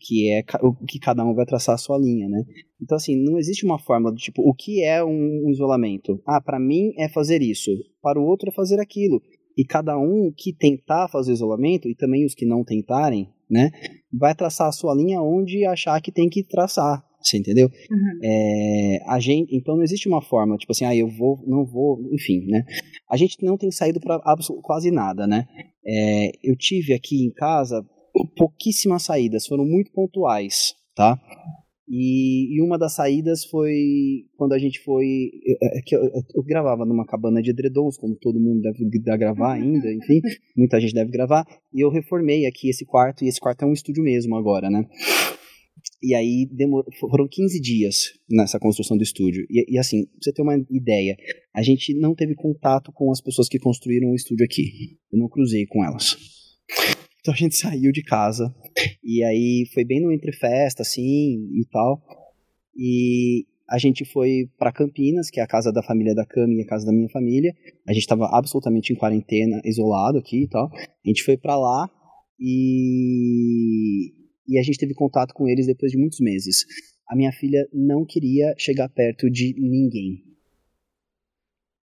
[0.00, 2.44] que é o que cada um vai traçar a sua linha, né?
[2.82, 6.20] Então assim, não existe uma forma do tipo, o que é um isolamento?
[6.26, 7.70] Ah, para mim é fazer isso,
[8.02, 9.22] para o outro é fazer aquilo.
[9.56, 13.70] E cada um que tentar fazer isolamento e também os que não tentarem, né,
[14.12, 17.02] vai traçar a sua linha onde achar que tem que traçar.
[17.20, 17.68] Você entendeu?
[17.90, 18.18] Uhum.
[18.22, 22.00] É, a gente, então não existe uma forma, tipo assim, ah, eu vou, não vou,
[22.12, 22.64] enfim, né?
[23.10, 24.20] A gente não tem saído para
[24.62, 25.46] quase nada, né?
[25.84, 27.84] É, eu tive aqui em casa
[28.36, 31.18] pouquíssimas saídas, foram muito pontuais, tá?
[31.90, 35.30] E, e, uma das saídas foi quando a gente foi.
[35.46, 36.02] É, é que eu,
[36.34, 40.20] eu, gravava numa cabana de edredons, como todo mundo deve, deve gravar ainda, enfim,
[40.54, 41.46] muita gente deve gravar.
[41.72, 44.84] E eu reformei aqui esse quarto, e esse quarto é um estúdio mesmo agora, né?
[46.02, 46.84] E aí demor...
[47.00, 49.44] foram 15 dias nessa construção do estúdio.
[49.50, 51.16] E, e, assim, pra você ter uma ideia,
[51.54, 54.96] a gente não teve contato com as pessoas que construíram o estúdio aqui.
[55.12, 56.16] Eu não cruzei com elas.
[57.20, 58.54] Então a gente saiu de casa.
[59.02, 62.02] E aí foi bem no entre festa, assim, e tal.
[62.76, 66.62] E a gente foi para Campinas, que é a casa da família da Cami e
[66.62, 67.54] a casa da minha família.
[67.86, 70.70] A gente estava absolutamente em quarentena, isolado aqui e tal.
[70.74, 71.90] A gente foi para lá
[72.40, 74.14] e
[74.48, 76.64] e a gente teve contato com eles depois de muitos meses.
[77.08, 80.24] A minha filha não queria chegar perto de ninguém.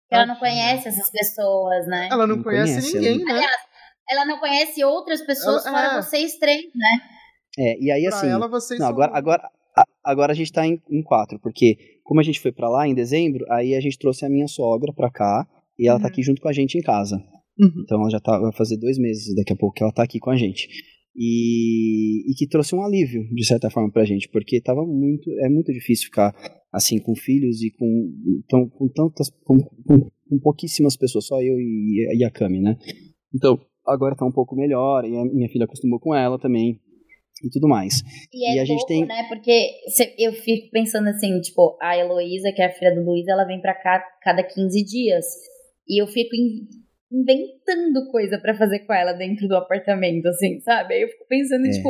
[0.10, 2.08] Ela não conhece essas pessoas, né?
[2.12, 3.32] Ela não, não conhece, conhece, ninguém, né?
[3.32, 3.62] Aliás,
[4.10, 6.02] ela não conhece outras pessoas ela, fora é.
[6.02, 7.02] vocês três, né?
[7.58, 8.28] É, e aí assim.
[8.28, 9.49] Ela, vocês não, agora, agora,
[10.04, 12.93] agora a gente tá em, em, quatro, porque como a gente foi para lá em
[12.93, 15.47] dezembro, aí a gente trouxe a minha sogra pra cá
[15.80, 16.10] e ela tá uhum.
[16.10, 17.17] tá aqui junto com a gente em casa.
[17.58, 17.84] Uhum.
[17.84, 20.19] Então ela já tá, vai fazer dois meses daqui a pouco que ela tá aqui
[20.19, 20.67] com a gente.
[21.15, 25.49] E, e que trouxe um alívio, de certa forma, pra gente, porque tava muito, é
[25.49, 26.34] muito difícil ficar
[26.71, 31.60] assim com filhos e com, tão, com tantas, com, com, com pouquíssimas pessoas, só eu
[31.60, 32.78] e, e a Cami, né?
[33.34, 36.80] Então, agora tá um pouco melhor, e a minha filha acostumou com ela também,
[37.43, 38.02] e tudo mais.
[38.34, 39.06] E, é e a pouco, gente tem.
[39.06, 39.28] né?
[39.28, 39.69] Porque
[40.17, 43.62] eu fico pensando assim, tipo, a Heloísa, que é a filha do Luiz, ela vem
[43.62, 45.26] pra cá cada 15 dias.
[45.88, 46.36] E eu fico
[47.13, 50.95] inventando coisa para fazer com ela dentro do apartamento, assim, sabe?
[50.95, 51.69] Aí eu fico pensando, é.
[51.69, 51.89] tipo,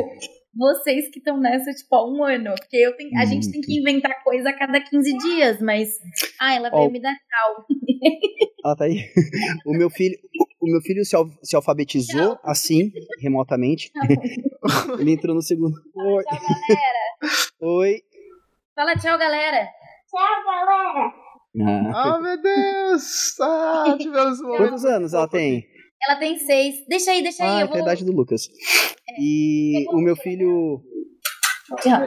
[0.54, 2.54] vocês que estão nessa, tipo, há um ano.
[2.56, 5.98] Porque eu tenho, a gente tem que inventar coisa a cada 15 dias, mas.
[6.40, 6.90] Ah, ela veio oh.
[6.90, 7.66] me dar tchau.
[8.64, 9.10] Ela tá aí.
[9.66, 10.16] O meu filho,
[10.60, 12.40] o meu filho se, al se alfabetizou tchau.
[12.44, 13.90] assim, remotamente.
[14.98, 15.74] Ele entrou no segundo.
[15.92, 16.24] Fala, Oi.
[16.24, 16.98] Tchau, galera.
[17.60, 18.02] Oi.
[18.74, 19.68] Fala tchau, galera.
[20.08, 21.23] Tchau, galera.
[21.62, 23.38] Ah, oh, meu Deus!
[23.40, 25.64] Ah, tivemos um Quantos anos ela tem?
[26.08, 26.84] Ela tem seis.
[26.88, 27.62] Deixa aí, deixa ah, aí.
[27.62, 27.76] Eu vou...
[27.76, 28.48] é a idade do Lucas.
[29.08, 29.20] É.
[29.20, 30.82] E o meu filho.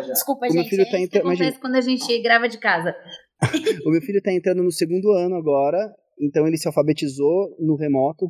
[0.05, 0.59] Desculpa, o gente.
[0.59, 1.27] Meu filho tá entrando.
[1.27, 2.95] acontece quando a gente grava de casa.
[3.85, 5.93] o meu filho tá entrando no segundo ano agora.
[6.19, 8.29] Então ele se alfabetizou no remoto.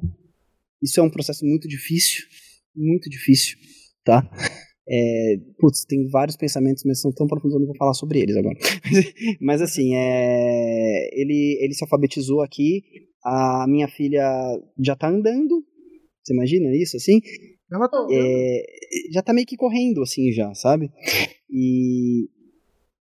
[0.82, 2.25] Isso é um processo muito difícil.
[2.75, 3.58] Muito difícil,
[4.06, 4.30] tá?
[4.89, 8.38] É, putz, tem vários pensamentos, mas são tão profundos, eu não vou falar sobre eles
[8.38, 8.58] agora.
[9.41, 12.84] mas assim, é, ele, ele se alfabetizou aqui,
[13.23, 14.26] a minha filha
[14.80, 15.65] já tá andando,
[16.23, 17.19] você imagina isso, assim?
[17.71, 18.63] Ela tá é,
[19.13, 20.89] já tá meio que correndo, assim, já, sabe?
[21.50, 22.30] E...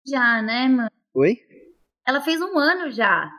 [0.05, 0.91] Já, né, mano?
[1.15, 1.37] Oi?
[2.05, 3.29] Ela fez um ano já.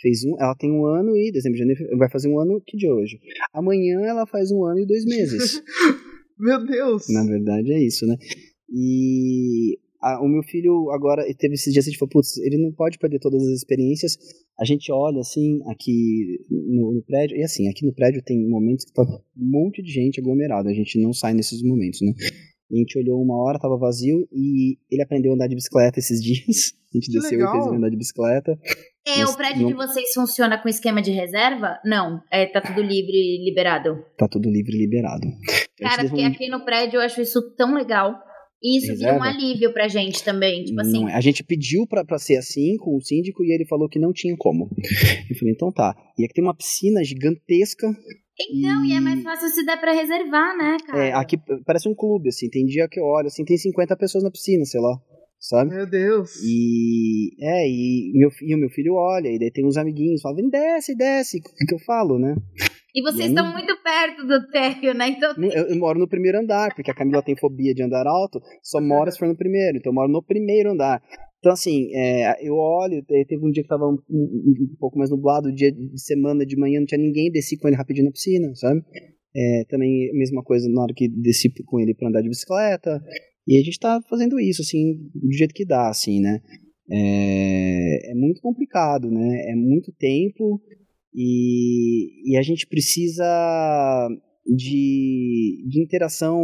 [0.00, 2.90] Fez um, ela tem um ano e dezembro, janeiro, vai fazer um ano que de
[2.90, 3.20] hoje.
[3.52, 5.62] Amanhã ela faz um ano e dois meses.
[6.40, 7.04] Meu Deus!
[7.10, 8.16] Na verdade é isso, né?
[8.72, 12.72] E a, o meu filho agora teve esses dias, a gente falou, putz, ele não
[12.72, 14.16] pode perder todas as experiências.
[14.58, 18.84] A gente olha assim, aqui no, no, prédio, e assim, aqui no prédio tem momentos
[18.84, 22.12] que tá um monte de gente aglomerada, a gente não sai nesses momentos, né?
[22.72, 26.20] A gente olhou uma hora, tava vazio, e ele aprendeu a andar de bicicleta esses
[26.22, 26.72] dias.
[26.92, 27.54] A gente que desceu legal.
[27.54, 28.58] e fez ele andar de bicicleta.
[29.06, 29.68] É, o prédio não...
[29.68, 31.78] de vocês funciona com esquema de reserva?
[31.84, 34.04] Não, é, tá tudo livre e liberado.
[34.16, 35.26] Tá tudo livre e liberado.
[35.80, 36.26] Cara, porque um...
[36.26, 38.14] aqui no prédio eu acho isso tão legal.
[38.62, 41.08] E isso vira um alívio pra gente também, tipo assim.
[41.08, 41.14] É.
[41.14, 44.12] A gente pediu pra, pra ser assim com o síndico e ele falou que não
[44.12, 44.68] tinha como.
[45.30, 45.94] Eu falei, então tá.
[46.18, 47.86] E aqui tem uma piscina gigantesca.
[48.38, 51.06] Então, e, e é mais fácil se der pra reservar, né, cara?
[51.06, 52.50] É, aqui parece um clube, assim.
[52.50, 54.98] Tem dia que eu olho, assim, tem 50 pessoas na piscina, sei lá
[55.40, 55.74] sabe?
[55.74, 56.36] Meu Deus!
[56.44, 60.36] E é, e, meu, e o meu filho olha, e daí tem uns amiguinhos, fala,
[60.36, 62.36] vem, desce, desce, o que eu falo, né?
[62.94, 65.08] E vocês estão muito perto do térreo, né?
[65.10, 68.40] Então eu, eu, moro no primeiro andar, porque a Camila tem fobia de andar alto,
[68.62, 71.00] só mora se for no primeiro, então eu moro no primeiro andar.
[71.40, 75.10] Então, assim, é, eu olho, teve um dia que tava um, um, um, pouco mais
[75.10, 78.54] nublado, dia de semana, de manhã, não tinha ninguém, desci com ele rapidinho na piscina,
[78.54, 78.82] sabe?
[79.34, 83.02] É, também, mesma coisa na hora que desci com ele pra andar de bicicleta.
[83.48, 86.40] E a gente está fazendo isso, assim, do jeito que dá, assim, né?
[86.90, 89.50] É, é muito complicado, né?
[89.50, 90.60] É muito tempo
[91.14, 93.24] e, e a gente precisa
[94.46, 96.42] de, de interação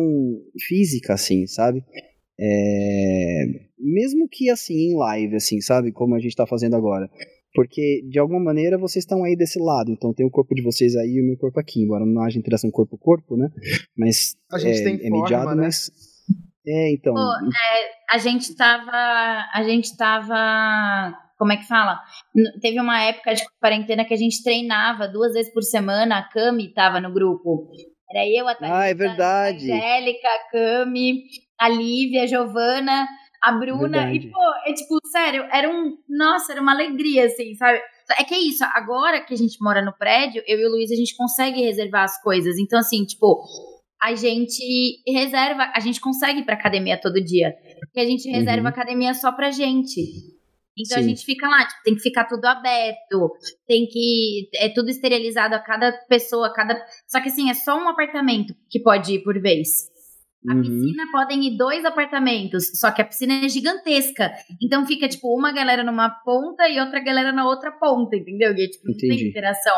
[0.66, 1.84] física, assim, sabe?
[2.38, 3.44] É,
[3.78, 5.92] mesmo que assim em live, assim, sabe?
[5.92, 7.10] Como a gente está fazendo agora.
[7.54, 9.90] Porque, de alguma maneira, vocês estão aí desse lado.
[9.90, 11.82] Então, tem o corpo de vocês aí e o meu corpo aqui.
[11.82, 13.48] Embora não haja interação corpo a corpo, né?
[13.96, 15.62] Mas a gente é, tem é mediado, né?
[15.62, 15.90] mas
[16.66, 17.14] é, então.
[17.14, 19.46] Pô, é, a gente tava.
[19.54, 21.14] A gente tava.
[21.36, 22.00] Como é que fala?
[22.60, 26.18] Teve uma época de quarentena que a gente treinava duas vezes por semana.
[26.18, 27.68] A Cami tava no grupo.
[28.10, 29.72] Era eu, a Thalita, ah, é verdade.
[29.72, 31.24] a Angélica, a Cami,
[31.60, 33.06] a Lívia, a Giovana,
[33.42, 34.06] a Bruna.
[34.06, 34.28] Verdade.
[34.28, 35.96] E, pô, é tipo, sério, era um.
[36.08, 37.80] Nossa, era uma alegria, assim, sabe?
[38.18, 40.92] É que é isso, agora que a gente mora no prédio, eu e o Luiz,
[40.92, 42.56] a gente consegue reservar as coisas.
[42.56, 43.42] Então, assim, tipo,
[44.00, 47.52] a gente reserva, a gente consegue ir pra academia todo dia.
[47.80, 48.68] Porque a gente reserva uhum.
[48.68, 50.00] academia só pra gente.
[50.78, 51.04] Então Sim.
[51.04, 53.32] a gente fica lá, tipo, tem que ficar tudo aberto,
[53.66, 54.48] tem que.
[54.56, 56.76] É tudo esterilizado a cada pessoa, a cada.
[57.06, 59.95] Só que assim, é só um apartamento que pode ir por vez.
[60.48, 60.62] A uhum.
[60.62, 64.30] piscina podem ir dois apartamentos, só que a piscina é gigantesca.
[64.62, 68.52] Então fica, tipo, uma galera numa ponta e outra galera na outra ponta, entendeu?
[68.52, 69.74] E, tipo, não tem interação.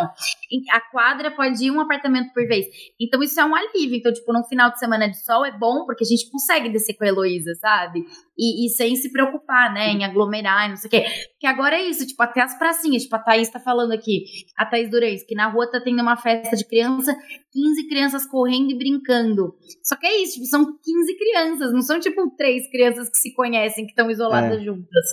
[0.71, 2.66] A quadra pode ir um apartamento por vez.
[3.01, 3.97] Então isso é um alívio.
[3.97, 6.95] Então, tipo, num final de semana de sol é bom, porque a gente consegue descer
[6.95, 8.05] com a Heloísa, sabe?
[8.39, 11.05] E, e, sem se preocupar, né, em aglomerar e não sei o quê.
[11.33, 14.24] Porque agora é isso, tipo, até as pracinhas, tipo, a Thaís tá falando aqui,
[14.57, 17.16] a Thaís Durez, que na rua tá tendo uma festa de criança,
[17.53, 19.55] 15 crianças correndo e brincando.
[19.83, 23.32] Só que é isso, tipo, são 15 crianças, não são, tipo, três crianças que se
[23.32, 24.64] conhecem, que estão isoladas é.
[24.64, 25.05] juntas.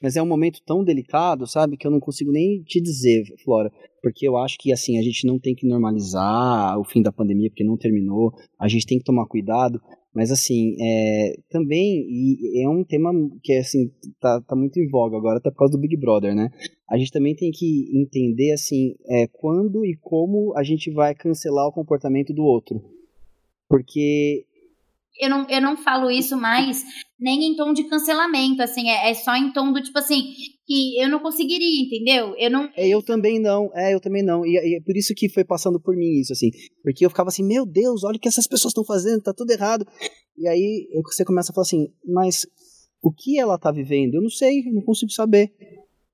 [0.00, 3.70] Mas é um momento tão delicado, sabe, que eu não consigo nem te dizer, Flora.
[4.02, 7.50] Porque eu acho que, assim, a gente não tem que normalizar o fim da pandemia,
[7.50, 8.32] porque não terminou.
[8.58, 9.80] A gente tem que tomar cuidado.
[10.12, 12.04] Mas, assim, é, também
[12.56, 13.12] é um tema
[13.42, 16.50] que, assim, tá, tá muito em voga agora, até por causa do Big Brother, né?
[16.90, 21.68] A gente também tem que entender, assim, é, quando e como a gente vai cancelar
[21.68, 22.82] o comportamento do outro.
[23.68, 24.44] Porque
[25.20, 26.84] eu não, eu não falo isso mais
[27.20, 30.32] nem em tom de cancelamento, assim, é, é, só em tom do tipo assim,
[30.66, 32.34] que eu não conseguiria, entendeu?
[32.38, 32.70] Eu não.
[32.74, 34.44] É, eu também não, é, eu também não.
[34.44, 36.50] E, e, é por isso que foi passando por mim isso, assim.
[36.82, 39.50] Porque eu ficava assim, meu Deus, olha o que essas pessoas estão fazendo, tá tudo
[39.50, 39.86] errado.
[40.38, 42.46] E aí você começa a falar assim, mas
[43.02, 44.14] o que ela tá vivendo?
[44.14, 45.52] Eu não sei, eu não consigo saber.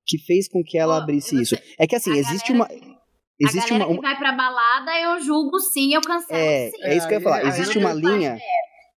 [0.04, 1.57] Que fez com que ela oh, abrisse isso.
[1.78, 2.74] É que assim, existe galera...
[2.74, 2.96] uma.
[3.38, 3.96] Existe a galera uma, uma...
[3.96, 6.82] que vai pra balada, eu julgo sim, eu cancelo é, sim.
[6.82, 7.44] É isso que eu ia falar.
[7.44, 8.38] Existe uma linha.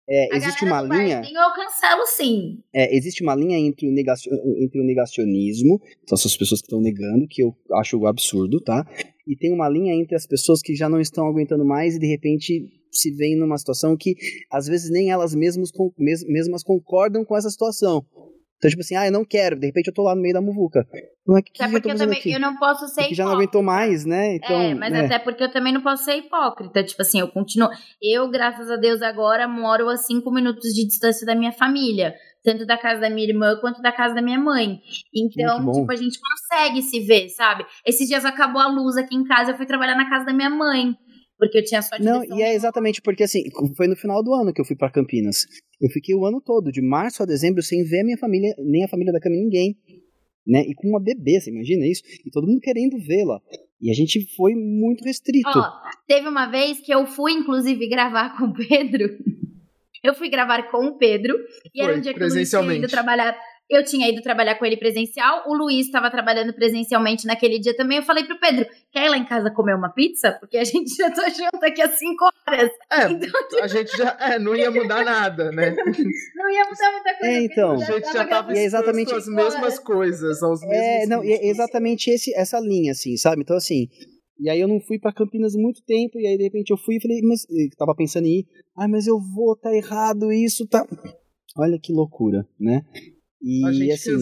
[0.08, 1.20] É, existe uma linha.
[1.20, 2.62] eu cancelo sim.
[2.72, 6.80] É, existe uma linha entre o, negacion, entre o negacionismo, então essas pessoas que estão
[6.80, 8.86] negando, que eu acho absurdo, tá?
[9.26, 12.06] E tem uma linha entre as pessoas que já não estão aguentando mais e de
[12.06, 14.16] repente se veem numa situação que
[14.50, 15.70] às vezes nem elas mesmas,
[16.26, 18.02] mesmas concordam com essa situação.
[18.58, 20.40] Então, tipo assim, ah, eu não quero, de repente eu tô lá no meio da
[20.40, 20.84] muvuca.
[21.24, 22.32] Não é que, até porque eu, também, aqui?
[22.32, 24.34] eu não posso ser porque já não aguentou mais, né?
[24.34, 25.04] Então, é, mas é.
[25.04, 26.82] até porque eu também não posso ser hipócrita.
[26.82, 27.68] Tipo assim, eu continuo.
[28.02, 32.14] Eu, graças a Deus, agora moro a cinco minutos de distância da minha família.
[32.42, 34.80] Tanto da casa da minha irmã quanto da casa da minha mãe.
[35.14, 37.64] Então, tipo, a gente consegue se ver, sabe?
[37.86, 40.50] Esses dias acabou a luz aqui em casa, eu fui trabalhar na casa da minha
[40.50, 40.96] mãe
[41.38, 43.44] porque eu tinha só Não, e é exatamente porque assim,
[43.76, 45.46] foi no final do ano que eu fui para Campinas.
[45.80, 48.84] Eu fiquei o ano todo, de março a dezembro, sem ver a minha família, nem
[48.84, 49.76] a família da Cami, ninguém.
[50.46, 50.62] Né?
[50.66, 52.02] E com uma bebê, você imagina isso?
[52.26, 53.38] E todo mundo querendo vê-la.
[53.80, 55.48] E a gente foi muito restrito.
[55.48, 55.70] Ó,
[56.06, 59.16] teve uma vez que eu fui, inclusive, gravar com o Pedro.
[60.02, 61.36] Eu fui gravar com o Pedro.
[61.74, 63.38] E foi, era um dia que eu tinha ido trabalhar.
[63.70, 67.98] Eu tinha ido trabalhar com ele presencial, o Luiz estava trabalhando presencialmente naquele dia também.
[67.98, 70.32] Eu falei pro Pedro: quer ir lá em casa comer uma pizza?
[70.40, 72.70] Porque a gente já tá junto aqui há cinco horas.
[72.90, 73.62] É, então, tipo...
[73.62, 74.16] a gente já.
[74.20, 75.70] É, não ia mudar nada, né?
[76.34, 77.34] não ia mudar muita coisa.
[77.34, 77.72] É, então.
[77.72, 81.02] A gente já tava e é exatamente as mesmas coisas, aos é, mesmos.
[81.02, 83.42] É, não, e é exatamente esse, essa linha, assim, sabe?
[83.42, 83.88] Então, assim.
[84.40, 86.96] E aí eu não fui para Campinas muito tempo, e aí de repente eu fui
[86.96, 88.46] e falei, mas eu tava pensando em ir,
[88.76, 90.86] ah, mas eu vou, tá errado, isso tá.
[91.56, 92.82] Olha que loucura, né?
[93.40, 94.16] E assim.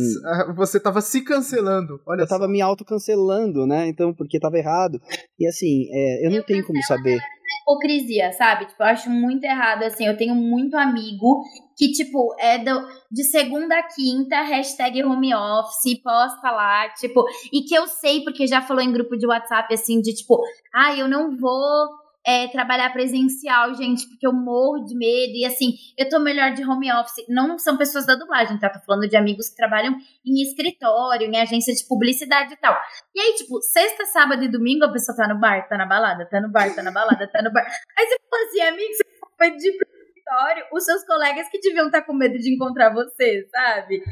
[0.54, 2.00] Você tava se cancelando.
[2.06, 3.88] Olha eu tava me autocancelando, né?
[3.88, 5.00] Então, porque tava errado.
[5.38, 7.18] E assim, é, eu, eu não tenho como saber.
[7.62, 8.66] Hipocrisia, sabe?
[8.66, 10.06] Tipo, eu acho muito errado, assim.
[10.06, 11.42] Eu tenho muito amigo
[11.76, 17.62] que, tipo, é do, de segunda a quinta, hashtag home office, posta lá, tipo, e
[17.62, 20.40] que eu sei, porque já falou em grupo de WhatsApp, assim, de tipo,
[20.72, 25.32] ah, eu não vou é, trabalhar presencial, gente, porque eu morro de medo.
[25.34, 27.24] E assim, eu tô melhor de home office.
[27.28, 28.68] Não são pessoas da dublagem, tá?
[28.68, 32.76] Tô falando de amigos que trabalham em escritório, em agência de publicidade e tal.
[33.14, 36.26] E aí, tipo, sexta, sábado e domingo a pessoa tá no bar, tá na balada,
[36.28, 37.64] tá no bar, tá na balada, tá no bar.
[37.96, 39.04] Aí você fala assim, amigo, você
[39.38, 39.68] foi de
[40.26, 44.02] escritório, os seus colegas que deviam estar tá com medo de encontrar você, sabe?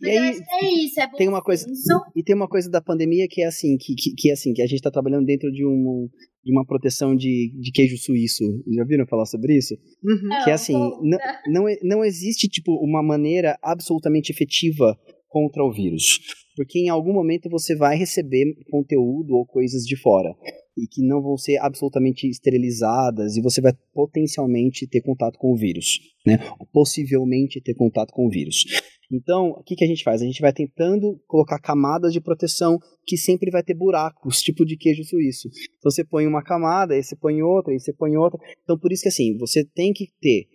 [0.00, 1.66] Mas e aí, é isso, é bom tem uma coisa
[2.14, 4.62] E tem uma coisa da pandemia que é assim, que, que, que é assim, que
[4.62, 6.08] a gente tá trabalhando dentro de um
[6.46, 8.44] de uma proteção de, de queijo suíço.
[8.72, 9.74] Já viram falar sobre isso?
[9.74, 10.44] Uhum.
[10.44, 11.18] Que é assim, não,
[11.48, 14.96] não, não existe tipo uma maneira absolutamente efetiva
[15.28, 16.20] contra o vírus.
[16.54, 20.32] Porque em algum momento você vai receber conteúdo ou coisas de fora
[20.78, 25.56] e que não vão ser absolutamente esterilizadas e você vai potencialmente ter contato com o
[25.56, 26.38] vírus, né?
[26.60, 28.64] Ou possivelmente ter contato com o vírus.
[29.12, 30.20] Então, o que, que a gente faz?
[30.20, 34.76] A gente vai tentando colocar camadas de proteção que sempre vai ter buracos, tipo de
[34.76, 35.48] queijo suíço.
[35.78, 38.38] Então você põe uma camada, aí você põe outra, aí você põe outra.
[38.62, 40.46] Então por isso que assim, você tem que ter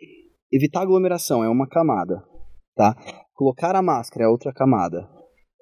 [0.52, 2.22] evitar aglomeração é uma camada,
[2.76, 2.94] tá?
[3.34, 5.08] Colocar a máscara é outra camada.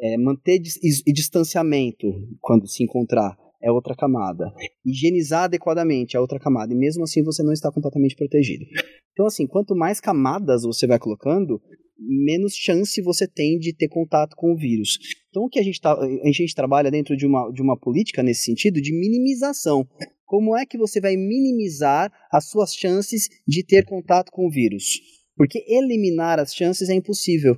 [0.02, 0.62] É, manter
[1.06, 2.08] e distanciamento
[2.40, 4.52] quando se encontrar é outra camada.
[4.86, 6.74] Higienizar adequadamente é outra camada.
[6.74, 8.66] E mesmo assim você não está completamente protegido.
[9.12, 11.62] Então, assim, quanto mais camadas você vai colocando,
[12.00, 14.98] menos chance você tem de ter contato com o vírus.
[15.30, 18.24] Então, o que a gente, tá, a gente trabalha dentro de uma, de uma política
[18.24, 19.88] nesse sentido de minimização.
[20.26, 25.00] Como é que você vai minimizar as suas chances de ter contato com o vírus?
[25.36, 27.58] Porque eliminar as chances é impossível.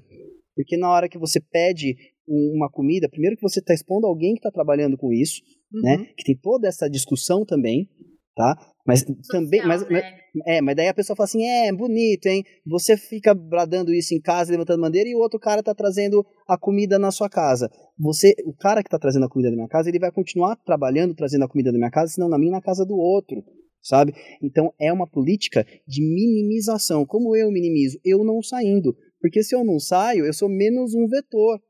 [0.56, 1.96] Porque na hora que você pede
[2.28, 5.96] uma comida, primeiro que você está expondo alguém que está trabalhando com isso, né?
[5.96, 6.02] uhum.
[6.02, 6.10] né?
[6.18, 7.90] Que tem toda essa discussão também,
[8.36, 8.71] tá?
[8.86, 10.02] Mas Social, também, mas, né?
[10.46, 12.44] é, mas daí a pessoa fala assim, é bonito, hein?
[12.66, 16.58] Você fica bradando isso em casa, levantando bandeira, e o outro cara tá trazendo a
[16.58, 17.70] comida na sua casa.
[18.00, 21.14] Você, o cara que tá trazendo a comida na minha casa, ele vai continuar trabalhando,
[21.16, 23.44] trazendo a comida na minha casa, senão na minha na casa do outro,
[23.82, 24.14] sabe?
[24.42, 27.06] Então é uma política de minimização.
[27.06, 28.00] Como eu minimizo?
[28.04, 31.62] Eu não saindo, porque se eu não saio, eu sou menos um vetor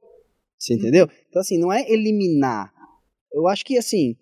[0.58, 1.08] Você entendeu?
[1.30, 2.72] Então, assim, não é eliminar.
[3.34, 4.16] Eu acho que, assim,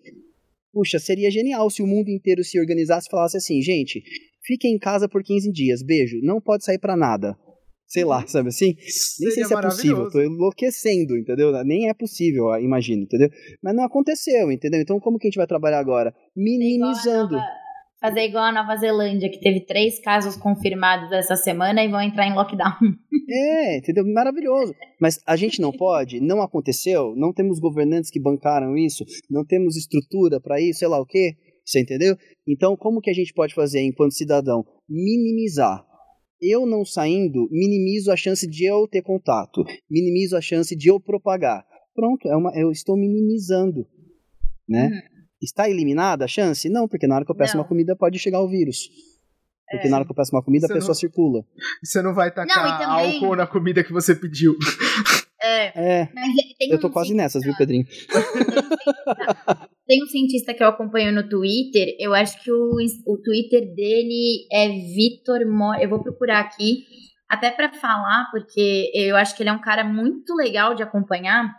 [0.72, 4.02] puxa, seria genial se o mundo inteiro se organizasse e falasse assim, gente,
[4.44, 7.36] fiquem em casa por 15 dias, beijo, não pode sair para nada.
[7.86, 8.76] Sei lá, sabe assim?
[9.18, 11.52] Nem sei se é possível, tô enlouquecendo, entendeu?
[11.64, 13.28] Nem é possível, imagino, entendeu?
[13.60, 14.80] Mas não aconteceu, entendeu?
[14.80, 16.14] Então como que a gente vai trabalhar agora?
[16.36, 17.36] Minimizando
[18.00, 22.26] fazer igual a Nova Zelândia, que teve três casos confirmados essa semana e vão entrar
[22.26, 22.72] em lockdown.
[23.32, 24.04] É, entendeu?
[24.12, 24.74] Maravilhoso.
[25.00, 29.76] Mas a gente não pode, não aconteceu, não temos governantes que bancaram isso, não temos
[29.76, 31.36] estrutura para isso, sei lá o quê.
[31.64, 32.16] Você entendeu?
[32.44, 34.64] Então, como que a gente pode fazer enquanto cidadão?
[34.88, 35.86] Minimizar.
[36.42, 40.98] Eu não saindo, minimizo a chance de eu ter contato, minimizo a chance de eu
[40.98, 41.64] propagar.
[41.94, 43.86] Pronto, é uma, eu estou minimizando,
[44.68, 44.88] né?
[44.88, 45.19] Uhum.
[45.40, 46.68] Está eliminada a chance?
[46.68, 47.62] Não, porque na hora que eu peço não.
[47.62, 48.90] uma comida pode chegar o vírus.
[49.70, 49.90] Porque é.
[49.90, 50.94] na hora que eu peço uma comida, você a pessoa não...
[50.94, 51.44] circula.
[51.82, 53.14] Você não vai tacar não, também...
[53.14, 54.56] álcool na comida que você pediu.
[55.42, 56.02] É.
[56.02, 56.08] é.
[56.70, 57.86] eu tô um quase nessas, viu, Pedrinho?
[59.86, 61.96] Tem um cientista que eu acompanho no Twitter.
[61.98, 62.76] Eu acho que o,
[63.06, 65.74] o Twitter dele é Vitor Mo...
[65.76, 66.84] Eu vou procurar aqui,
[67.28, 71.50] até para falar, porque eu acho que ele é um cara muito legal de acompanhar.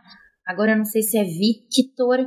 [0.45, 2.19] Agora eu não sei se é Victor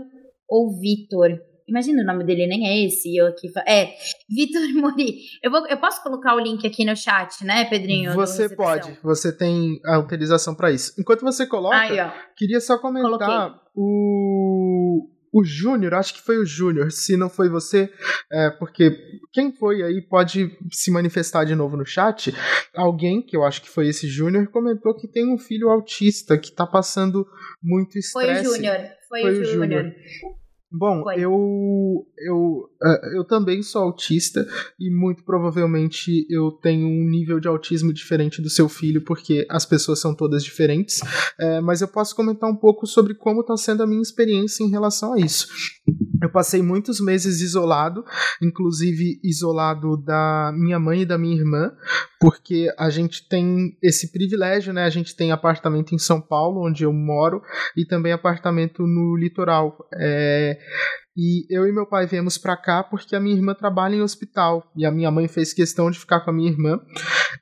[0.48, 1.30] ou Vitor.
[1.66, 3.16] Imagina o nome dele, nem é esse.
[3.16, 3.94] Eu aqui É,
[4.28, 5.16] Vitor Mori.
[5.42, 8.12] Eu, vou, eu posso colocar o link aqui no chat, né, Pedrinho?
[8.14, 10.92] Você pode, você tem a utilização para isso.
[10.98, 11.96] Enquanto você coloca, Aí,
[12.36, 13.60] queria só comentar Coloquei.
[13.74, 14.33] o,
[15.34, 17.90] o Júnior, acho que foi o Júnior, se não foi você,
[18.30, 18.96] é, porque
[19.32, 22.32] quem foi aí pode se manifestar de novo no chat.
[22.72, 26.52] Alguém, que eu acho que foi esse Júnior, comentou que tem um filho autista que
[26.52, 27.26] tá passando
[27.60, 28.44] muito estresse.
[28.44, 28.76] Foi o Júnior,
[29.08, 29.92] foi, foi, o Júnior.
[30.70, 32.73] Bom, eu, eu, é,
[33.14, 34.46] eu também sou autista
[34.78, 39.64] e muito provavelmente eu tenho um nível de autismo diferente do seu filho, porque as
[39.64, 41.00] pessoas são todas diferentes.
[41.38, 44.70] É, mas eu posso comentar um pouco sobre como está sendo a minha experiência em
[44.70, 45.48] relação a isso.
[46.22, 48.04] Eu passei muitos meses isolado,
[48.42, 51.72] inclusive isolado da minha mãe e da minha irmã,
[52.18, 54.84] porque a gente tem esse privilégio, né?
[54.84, 57.42] A gente tem apartamento em São Paulo, onde eu moro,
[57.76, 59.86] e também apartamento no litoral.
[59.94, 60.58] É,
[61.16, 64.70] e eu e meu pai viemos para cá porque a minha irmã trabalha em hospital
[64.76, 66.80] e a minha mãe fez questão de ficar com a minha irmã.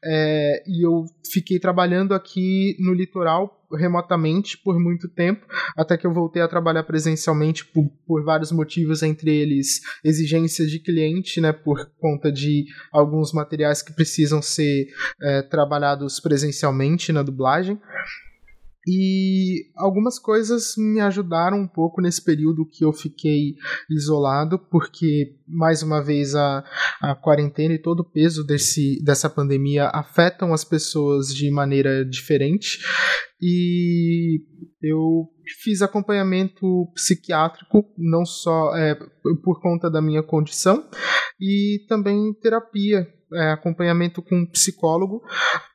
[0.05, 5.47] É, e eu fiquei trabalhando aqui no litoral remotamente por muito tempo,
[5.77, 10.79] até que eu voltei a trabalhar presencialmente por, por vários motivos, entre eles exigências de
[10.79, 14.89] cliente, né, por conta de alguns materiais que precisam ser
[15.23, 17.81] é, trabalhados presencialmente na dublagem.
[18.87, 23.55] E algumas coisas me ajudaram um pouco nesse período que eu fiquei
[23.89, 26.65] isolado, porque, mais uma vez, a,
[27.01, 32.81] a quarentena e todo o peso desse, dessa pandemia afetam as pessoas de maneira diferente.
[33.41, 34.43] E
[34.83, 35.29] eu
[35.63, 38.97] fiz acompanhamento psiquiátrico, não só é,
[39.45, 40.89] por conta da minha condição,
[41.41, 45.23] e também terapia, é, acompanhamento com psicólogo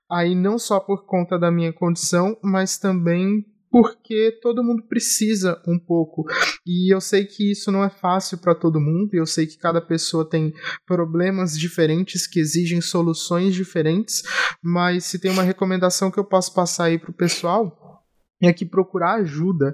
[0.09, 5.77] Aí não só por conta da minha condição, mas também porque todo mundo precisa um
[5.77, 6.25] pouco.
[6.65, 9.81] E eu sei que isso não é fácil para todo mundo, eu sei que cada
[9.81, 10.53] pessoa tem
[10.85, 14.23] problemas diferentes que exigem soluções diferentes,
[14.63, 17.86] mas se tem uma recomendação que eu posso passar aí pro pessoal,
[18.41, 19.73] é que procurar ajuda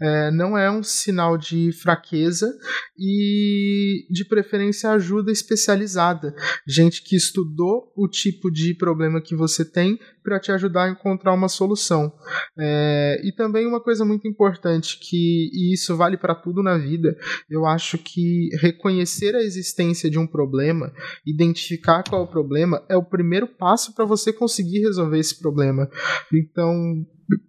[0.00, 2.52] é, não é um sinal de fraqueza
[2.98, 6.34] e, de preferência, ajuda especializada.
[6.66, 11.32] Gente que estudou o tipo de problema que você tem para te ajudar a encontrar
[11.32, 12.12] uma solução.
[12.58, 17.16] É, e também uma coisa muito importante, que e isso vale para tudo na vida,
[17.50, 20.92] eu acho que reconhecer a existência de um problema,
[21.26, 25.88] identificar qual é o problema, é o primeiro passo para você conseguir resolver esse problema.
[26.32, 27.04] Então,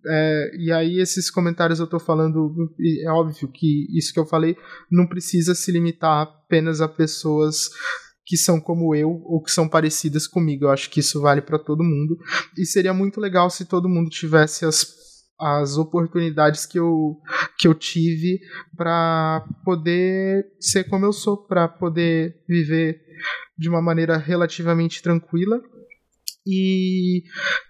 [0.06, 2.54] é, e aí esses comentários eu estou falando,
[3.04, 4.56] é óbvio que isso que eu falei
[4.92, 7.70] não precisa se limitar apenas a pessoas
[8.26, 10.66] que são como eu ou que são parecidas comigo.
[10.66, 12.18] Eu acho que isso vale para todo mundo
[12.58, 15.04] e seria muito legal se todo mundo tivesse as
[15.40, 17.18] as oportunidades que eu,
[17.58, 18.40] que eu tive
[18.78, 23.02] para poder ser como eu sou, para poder viver
[23.58, 25.62] de uma maneira relativamente tranquila
[26.46, 27.24] e,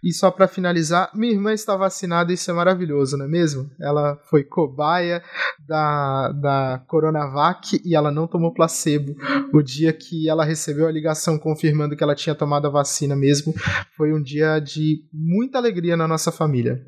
[0.03, 3.69] e só para finalizar, minha irmã está vacinada, isso é maravilhoso, não é mesmo?
[3.79, 5.23] Ela foi cobaia
[5.67, 9.15] da, da Coronavac e ela não tomou placebo.
[9.53, 13.53] O dia que ela recebeu a ligação confirmando que ela tinha tomado a vacina mesmo,
[13.95, 16.81] foi um dia de muita alegria na nossa família.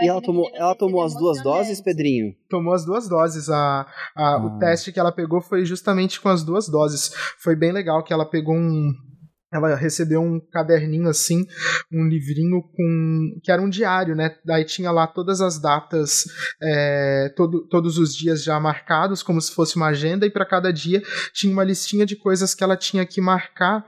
[0.00, 2.32] E ela tomou, ela tomou as duas doses, Pedrinho?
[2.48, 3.50] Tomou as duas doses.
[3.50, 3.86] A, a
[4.16, 4.46] ah.
[4.46, 7.12] O teste que ela pegou foi justamente com as duas doses.
[7.40, 8.92] Foi bem legal que ela pegou um,
[9.52, 11.46] ela recebeu um caderninho assim,
[11.92, 14.34] um livrinho com que era um diário, né?
[14.44, 16.24] Daí tinha lá todas as datas,
[16.60, 20.72] é, todo, todos os dias já marcados, como se fosse uma agenda, e para cada
[20.72, 23.84] dia tinha uma listinha de coisas que ela tinha que marcar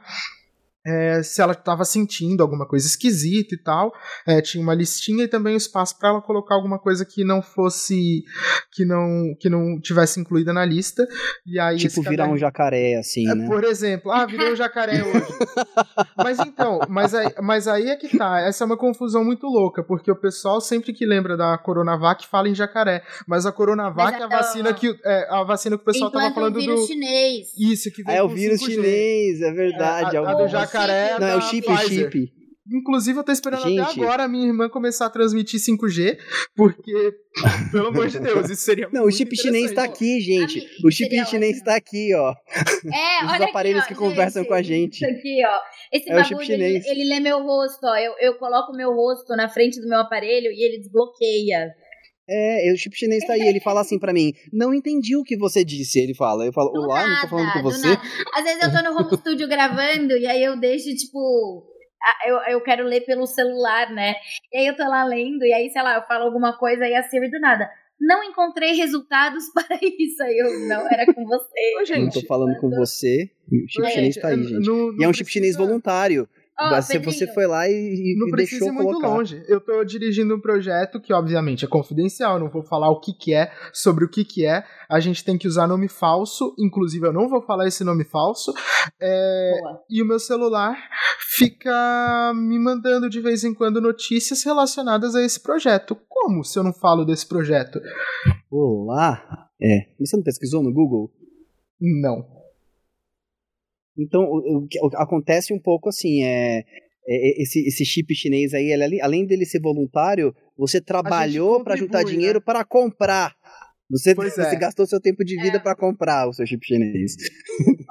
[0.87, 3.93] é, se ela estava sentindo alguma coisa esquisita e tal.
[4.27, 7.41] É, tinha uma listinha e também um espaço para ela colocar alguma coisa que não
[7.41, 8.25] fosse.
[8.71, 11.07] que não que não tivesse incluída na lista.
[11.47, 13.47] E aí tipo virar um jacaré, assim, é, né?
[13.47, 15.27] Por exemplo, ah, virei um jacaré hoje.
[16.17, 18.41] mas então, mas aí, mas aí é que tá.
[18.41, 22.49] Essa é uma confusão muito louca, porque o pessoal sempre que lembra da Coronavac fala
[22.49, 23.03] em jacaré.
[23.27, 26.35] Mas a Coronavac mas, é a vacina que, é, a vacina que o pessoal tava
[26.35, 26.87] falando o vírus do.
[26.87, 27.49] chinês.
[27.59, 28.67] Isso, que veio É o vírus 5G.
[28.67, 30.17] chinês, é verdade.
[30.17, 31.19] É, a, a do jacaré jacaré.
[31.19, 32.11] Não, é o chip, Pfizer.
[32.11, 32.45] chip.
[32.73, 33.79] Inclusive, eu tô esperando Gente.
[33.79, 36.17] até agora a minha irmã começar a transmitir 5G,
[36.57, 37.13] porque,
[37.71, 40.61] pelo amor de Deus, isso seria Não, o chip chinês tá aqui, gente.
[40.61, 41.65] Amigo, o chip chinês ótimo.
[41.67, 42.35] tá aqui, ó.
[42.91, 44.95] É, Os olha aparelhos aqui, que conversam gente, com a gente.
[44.95, 45.61] Isso aqui, ó.
[45.93, 47.97] Esse é bagulho, ele, ele, lê meu rosto, ó.
[47.99, 51.71] Eu, eu coloco o meu rosto na frente do meu aparelho e ele desbloqueia.
[52.29, 55.37] É, o chip chinês tá aí, ele fala assim para mim, não entendi o que
[55.37, 57.89] você disse, ele fala, eu falo, olá, nada, não tô falando com você.
[57.89, 58.03] Nada.
[58.35, 61.67] Às vezes eu tô no home studio gravando e aí eu deixo, tipo,
[62.27, 64.15] eu, eu quero ler pelo celular, né?
[64.53, 66.95] E aí eu tô lá lendo, e aí, sei lá, eu falo alguma coisa e
[66.95, 67.69] a Siri do nada.
[68.01, 70.23] Não encontrei resultados para isso.
[70.23, 71.97] Aí eu, não, era com você.
[71.99, 73.31] Não tô falando com você.
[73.51, 74.67] O chip é, chinês tá aí, gente.
[74.67, 76.29] Não, não e é um chip chinês voluntário.
[76.61, 79.17] Oh, você, você foi lá e, não e precisa deixou ir muito colocar.
[79.17, 79.43] longe.
[79.49, 82.39] Eu tô dirigindo um projeto que, obviamente, é confidencial.
[82.39, 84.65] não vou falar o que, que é, sobre o que, que é.
[84.89, 86.55] A gente tem que usar nome falso.
[86.59, 88.53] Inclusive, eu não vou falar esse nome falso.
[89.01, 89.53] É,
[89.91, 90.77] e o meu celular
[91.37, 95.97] fica me mandando de vez em quando notícias relacionadas a esse projeto.
[96.09, 97.81] Como se eu não falo desse projeto?
[98.49, 99.49] Olá!
[99.61, 99.87] É.
[99.99, 101.11] Você não pesquisou no Google?
[101.81, 102.44] Não.
[103.99, 106.65] Então, o, o, acontece um pouco assim, é,
[107.07, 112.03] é, esse, esse chip chinês aí, ele, além dele ser voluntário, você trabalhou para juntar
[112.03, 112.45] dinheiro né?
[112.45, 113.35] para comprar.
[113.91, 114.57] Você, você é.
[114.57, 115.61] gastou seu tempo de vida é.
[115.61, 117.15] para comprar o seu chip chinês.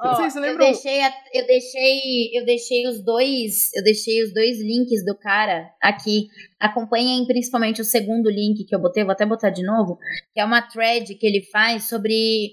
[0.04, 0.66] Oh, Vocês lembram?
[0.66, 1.00] Eu deixei,
[1.32, 6.26] eu deixei, eu deixei os dois, eu deixei os dois links do cara aqui.
[6.60, 9.96] Acompanhem principalmente o segundo link que eu botei, vou até botar de novo,
[10.34, 12.50] que é uma thread que ele faz sobre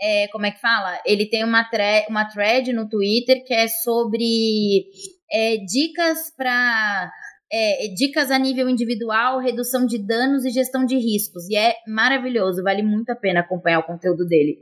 [0.00, 1.00] é, como é que fala?
[1.06, 4.84] Ele tem uma, thread, uma thread no Twitter que é sobre
[5.30, 7.10] é, dicas para
[7.52, 11.48] é, dicas a nível individual, redução de danos e gestão de riscos.
[11.50, 14.58] E é maravilhoso, vale muito a pena acompanhar o conteúdo dele.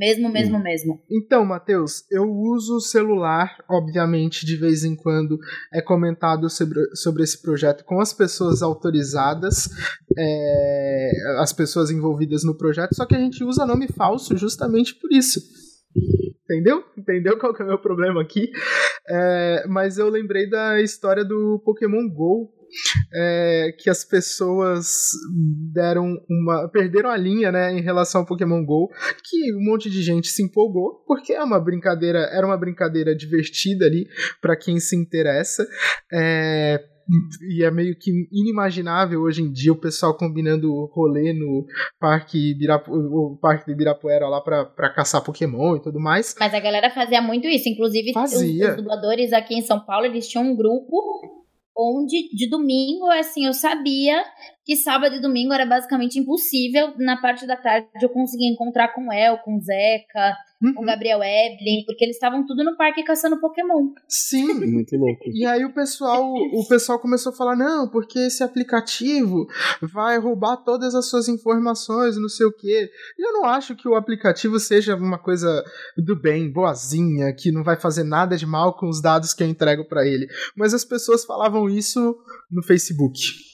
[0.00, 0.62] Mesmo, mesmo, hum.
[0.62, 1.02] mesmo.
[1.10, 5.38] Então, Matheus, eu uso o celular, obviamente, de vez em quando
[5.70, 9.68] é comentado sobre, sobre esse projeto com as pessoas autorizadas,
[10.16, 15.12] é, as pessoas envolvidas no projeto, só que a gente usa nome falso justamente por
[15.12, 15.38] isso.
[16.44, 16.82] Entendeu?
[16.96, 18.50] Entendeu qual que é o meu problema aqui?
[19.06, 22.50] É, mas eu lembrei da história do Pokémon GO,
[23.12, 25.10] é, que as pessoas
[25.72, 28.88] deram uma perderam a linha, né, em relação ao Pokémon Go,
[29.24, 33.86] que um monte de gente se empolgou porque é uma brincadeira, era uma brincadeira divertida
[33.86, 34.06] ali
[34.40, 35.66] para quem se interessa.
[36.12, 36.82] É,
[37.42, 41.66] e é meio que inimaginável hoje em dia o pessoal combinando rolê no
[41.98, 46.34] parque, Ibirapu, o parque de Ibirapuera lá pra, pra caçar Pokémon e tudo mais.
[46.38, 48.64] Mas a galera fazia muito isso, inclusive fazia.
[48.64, 51.39] Os, os dubladores aqui em São Paulo, eles tinham um grupo
[51.80, 54.22] onde de domingo, assim, eu sabia
[54.64, 56.94] que sábado e domingo era basicamente impossível.
[56.98, 60.74] Na parte da tarde eu conseguia encontrar com El, com Zeca, uhum.
[60.76, 63.88] o Gabriel Evelyn, porque eles estavam tudo no parque caçando Pokémon.
[64.08, 64.54] Sim.
[64.70, 65.24] Muito louco.
[65.32, 69.46] E aí o pessoal, o pessoal começou a falar: não, porque esse aplicativo
[69.82, 72.90] vai roubar todas as suas informações, não sei o quê.
[73.18, 75.64] E eu não acho que o aplicativo seja uma coisa
[75.96, 79.48] do bem, boazinha, que não vai fazer nada de mal com os dados que eu
[79.48, 80.28] entrego para ele.
[80.56, 82.18] Mas as pessoas falavam isso
[82.50, 83.49] no Facebook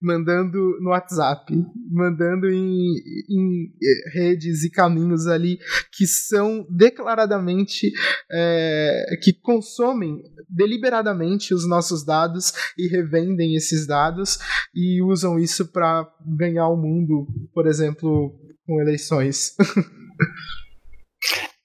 [0.00, 1.52] mandando no WhatsApp,
[1.90, 2.94] mandando em,
[3.28, 5.58] em eh, redes e caminhos ali
[5.92, 7.90] que são declaradamente
[8.30, 14.38] é, que consomem deliberadamente os nossos dados e revendem esses dados
[14.74, 18.34] e usam isso para ganhar o mundo, por exemplo,
[18.66, 19.54] com eleições.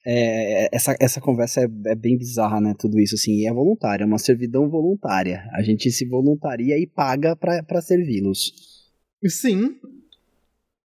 [0.05, 2.73] É, essa, essa conversa é, é, bem bizarra, né?
[2.77, 5.43] Tudo isso, assim, é voluntária, é uma servidão voluntária.
[5.53, 8.51] A gente se voluntaria e paga para servi-los.
[9.27, 9.75] Sim,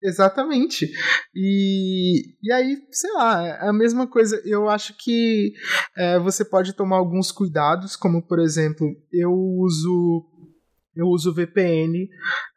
[0.03, 0.91] exatamente.
[1.35, 4.41] E, e aí, sei lá, é a mesma coisa.
[4.45, 5.53] Eu acho que
[5.97, 10.27] é, você pode tomar alguns cuidados, como por exemplo, eu uso
[10.97, 12.09] eu uso VPN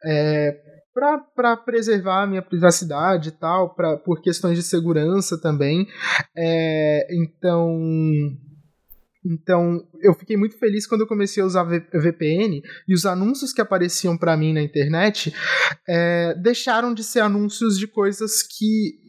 [0.04, 5.86] é, para preservar a minha privacidade e tal, pra, por questões de segurança também.
[6.36, 7.76] É, então,
[9.26, 13.60] Então, eu fiquei muito feliz quando eu comecei a usar VPN e os anúncios que
[13.60, 15.34] apareciam para mim na internet
[15.88, 19.02] é, deixaram de ser anúncios de coisas que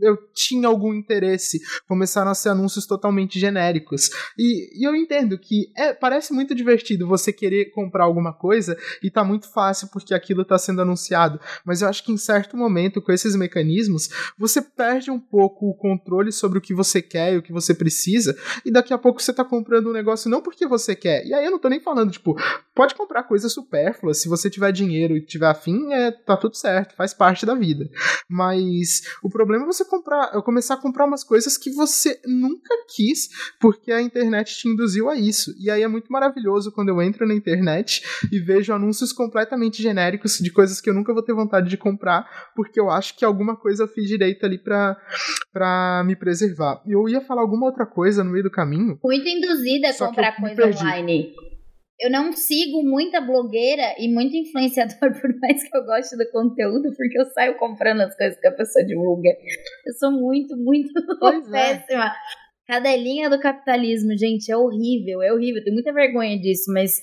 [0.00, 4.10] eu tinha algum interesse, começaram a ser anúncios totalmente genéricos.
[4.36, 9.10] E, e, eu entendo que é, parece muito divertido você querer comprar alguma coisa e
[9.10, 13.00] tá muito fácil porque aquilo tá sendo anunciado, mas eu acho que em certo momento,
[13.00, 17.38] com esses mecanismos, você perde um pouco o controle sobre o que você quer e
[17.38, 20.66] o que você precisa, e daqui a pouco você tá comprando um negócio não porque
[20.66, 21.24] você quer.
[21.24, 22.36] E aí eu não tô nem falando, tipo,
[22.74, 26.96] pode comprar coisas supérfluas, se você tiver dinheiro e tiver afim, é, tá tudo certo,
[26.96, 27.88] faz parte da vida.
[28.28, 33.28] Mas o problema você comprar, começar a comprar umas coisas que você nunca quis,
[33.60, 35.54] porque a internet te induziu a isso.
[35.58, 38.02] E aí é muito maravilhoso quando eu entro na internet
[38.32, 42.26] e vejo anúncios completamente genéricos de coisas que eu nunca vou ter vontade de comprar,
[42.56, 44.96] porque eu acho que alguma coisa eu fiz direito ali pra,
[45.52, 46.82] pra me preservar.
[46.86, 48.98] E eu ia falar alguma outra coisa no meio do caminho.
[49.04, 51.34] Muito induzida a comprar coisa online
[52.00, 56.94] eu não sigo muita blogueira e muito influenciador, por mais que eu goste do conteúdo,
[56.96, 59.30] porque eu saio comprando as coisas que a pessoa divulga.
[59.84, 61.76] Eu sou muito, muito pois é.
[61.76, 62.06] péssima.
[62.06, 62.12] É.
[62.66, 65.64] Cadelinha do capitalismo, gente, é horrível, é horrível.
[65.64, 67.00] Tenho muita vergonha disso, mas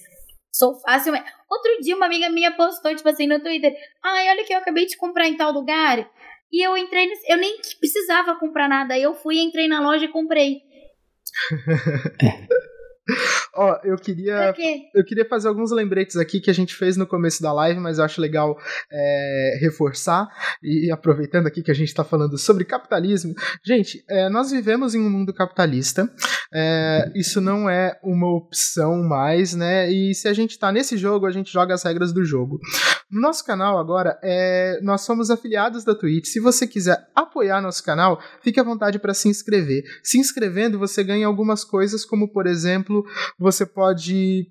[0.54, 1.12] sou fácil.
[1.50, 4.86] Outro dia, uma amiga minha postou, tipo assim, no Twitter: Ai, olha que eu acabei
[4.86, 6.08] de comprar em tal lugar.
[6.54, 8.94] E eu entrei, eu nem precisava comprar nada.
[8.94, 10.62] Aí eu fui, entrei na loja e comprei.
[13.56, 14.50] Ó, eu queria.
[14.94, 17.98] Eu queria fazer alguns lembretes aqui que a gente fez no começo da live, mas
[17.98, 18.58] eu acho legal
[18.92, 20.28] é, reforçar.
[20.62, 23.34] E aproveitando aqui que a gente está falando sobre capitalismo.
[23.66, 26.10] Gente, é, nós vivemos em um mundo capitalista.
[26.54, 29.90] É, isso não é uma opção mais, né?
[29.90, 32.60] E se a gente está nesse jogo, a gente joga as regras do jogo.
[33.10, 36.26] No nosso canal agora, é, nós somos afiliados da Twitch.
[36.26, 39.84] Se você quiser apoiar nosso canal, fique à vontade para se inscrever.
[40.04, 43.06] Se inscrevendo, você ganha algumas coisas, como por exemplo,
[43.38, 44.48] você pode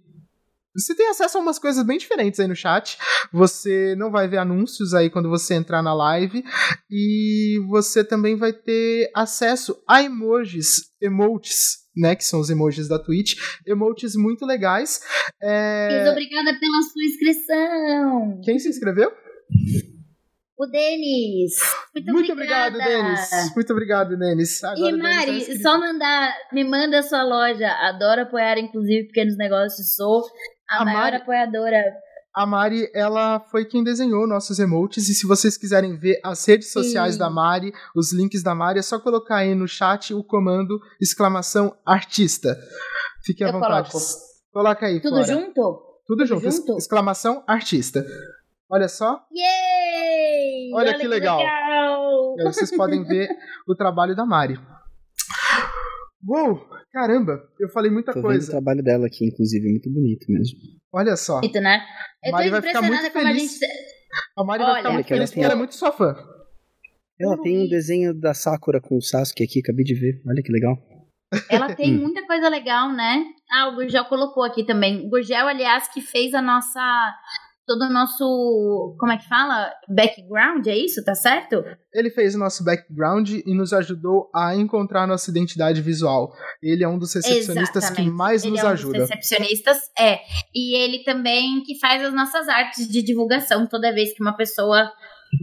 [0.76, 2.98] você tem acesso a umas coisas bem diferentes aí no chat.
[3.32, 6.44] Você não vai ver anúncios aí quando você entrar na live.
[6.90, 12.16] E você também vai ter acesso a emojis, emotes, né?
[12.16, 13.34] Que são os emojis da Twitch.
[13.66, 15.00] Emotes muito legais.
[15.40, 16.10] É...
[16.10, 18.40] Obrigada pela sua inscrição.
[18.44, 19.12] Quem se inscreveu?
[20.56, 21.54] O Denis.
[21.94, 23.28] Muito, Muito obrigado, Denis.
[23.56, 24.62] Muito obrigado, Denis.
[24.62, 27.68] Agora, e Mari, só mandar, me manda a sua loja.
[27.68, 29.94] Adoro apoiar, inclusive, pequenos negócios.
[29.96, 30.22] Sou
[30.70, 31.82] a, a maior Mari, apoiadora.
[32.34, 35.08] A Mari, ela foi quem desenhou nossos emotes.
[35.08, 37.18] E se vocês quiserem ver as redes sociais Sim.
[37.20, 41.76] da Mari, os links da Mari, é só colocar aí no chat o comando exclamação
[41.86, 42.56] artista.
[43.24, 43.90] Fique à Eu vontade.
[43.90, 44.08] Coloco.
[44.52, 45.00] Coloca aí.
[45.00, 45.26] Tudo fora.
[45.26, 45.52] junto?
[45.54, 46.50] Tudo, Tudo junto.
[46.50, 46.76] junto.
[46.76, 48.04] Exclamação artista.
[48.68, 49.20] Olha só.
[49.32, 50.72] Yay!
[50.74, 51.38] Olha, Olha que, que legal.
[51.38, 52.34] legal.
[52.36, 53.28] E aí vocês podem ver
[53.68, 54.58] o trabalho da Mari.
[56.26, 58.38] Uou, caramba, eu falei muita Tô coisa.
[58.38, 60.58] Vendo o trabalho dela aqui, inclusive, muito bonito mesmo.
[60.92, 61.40] Olha só.
[61.40, 61.84] Bonito, né?
[62.24, 63.62] Eu Mari vai ficar muito feliz.
[63.62, 63.66] A, gente...
[64.38, 66.16] a Mari Olha, vai ficar muito feliz porque ela é muito sua fã.
[67.20, 70.20] Ela tem um desenho da Sakura com o Sasuke aqui, acabei de ver.
[70.26, 70.76] Olha que legal.
[71.50, 73.24] Ela tem muita coisa legal, né?
[73.50, 75.06] Ah, o Gurgel colocou aqui também.
[75.06, 76.80] O Gurgel, aliás, que fez a nossa
[77.66, 79.72] todo o nosso, como é que fala?
[79.88, 81.04] Background, é isso?
[81.04, 81.64] Tá certo?
[81.92, 86.32] Ele fez o nosso background e nos ajudou a encontrar nossa identidade visual.
[86.62, 88.10] Ele é um dos recepcionistas Exatamente.
[88.10, 88.98] que mais ele nos é um ajuda.
[88.98, 90.18] Dos recepcionistas, é.
[90.54, 94.90] E ele também que faz as nossas artes de divulgação toda vez que uma pessoa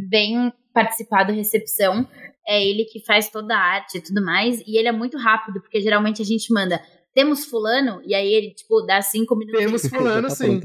[0.10, 2.08] vem participar da recepção.
[2.48, 4.62] É ele que faz toda a arte e tudo mais.
[4.68, 6.82] E ele é muito rápido, porque geralmente a gente manda
[7.14, 9.60] temos fulano, e aí ele, tipo, dá cinco minutos.
[9.60, 10.62] Temos fulano, tá sim.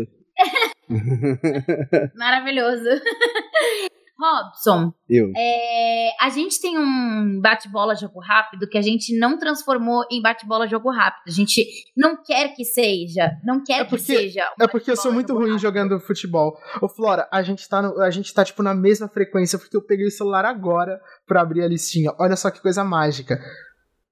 [2.16, 2.84] Maravilhoso.
[4.18, 5.30] Robson, eu.
[5.36, 10.66] É, a gente tem um bate-bola jogo rápido que a gente não transformou em bate-bola
[10.66, 11.24] jogo rápido.
[11.26, 14.42] A gente não quer que seja, não quer é porque, que seja.
[14.58, 15.60] Um é porque eu sou muito ruim rápido.
[15.60, 16.56] jogando futebol.
[16.80, 19.82] Ô Flora, a gente tá no, a gente tá tipo na mesma frequência porque eu
[19.82, 22.10] peguei o celular agora para abrir a listinha.
[22.18, 23.38] Olha só que coisa mágica.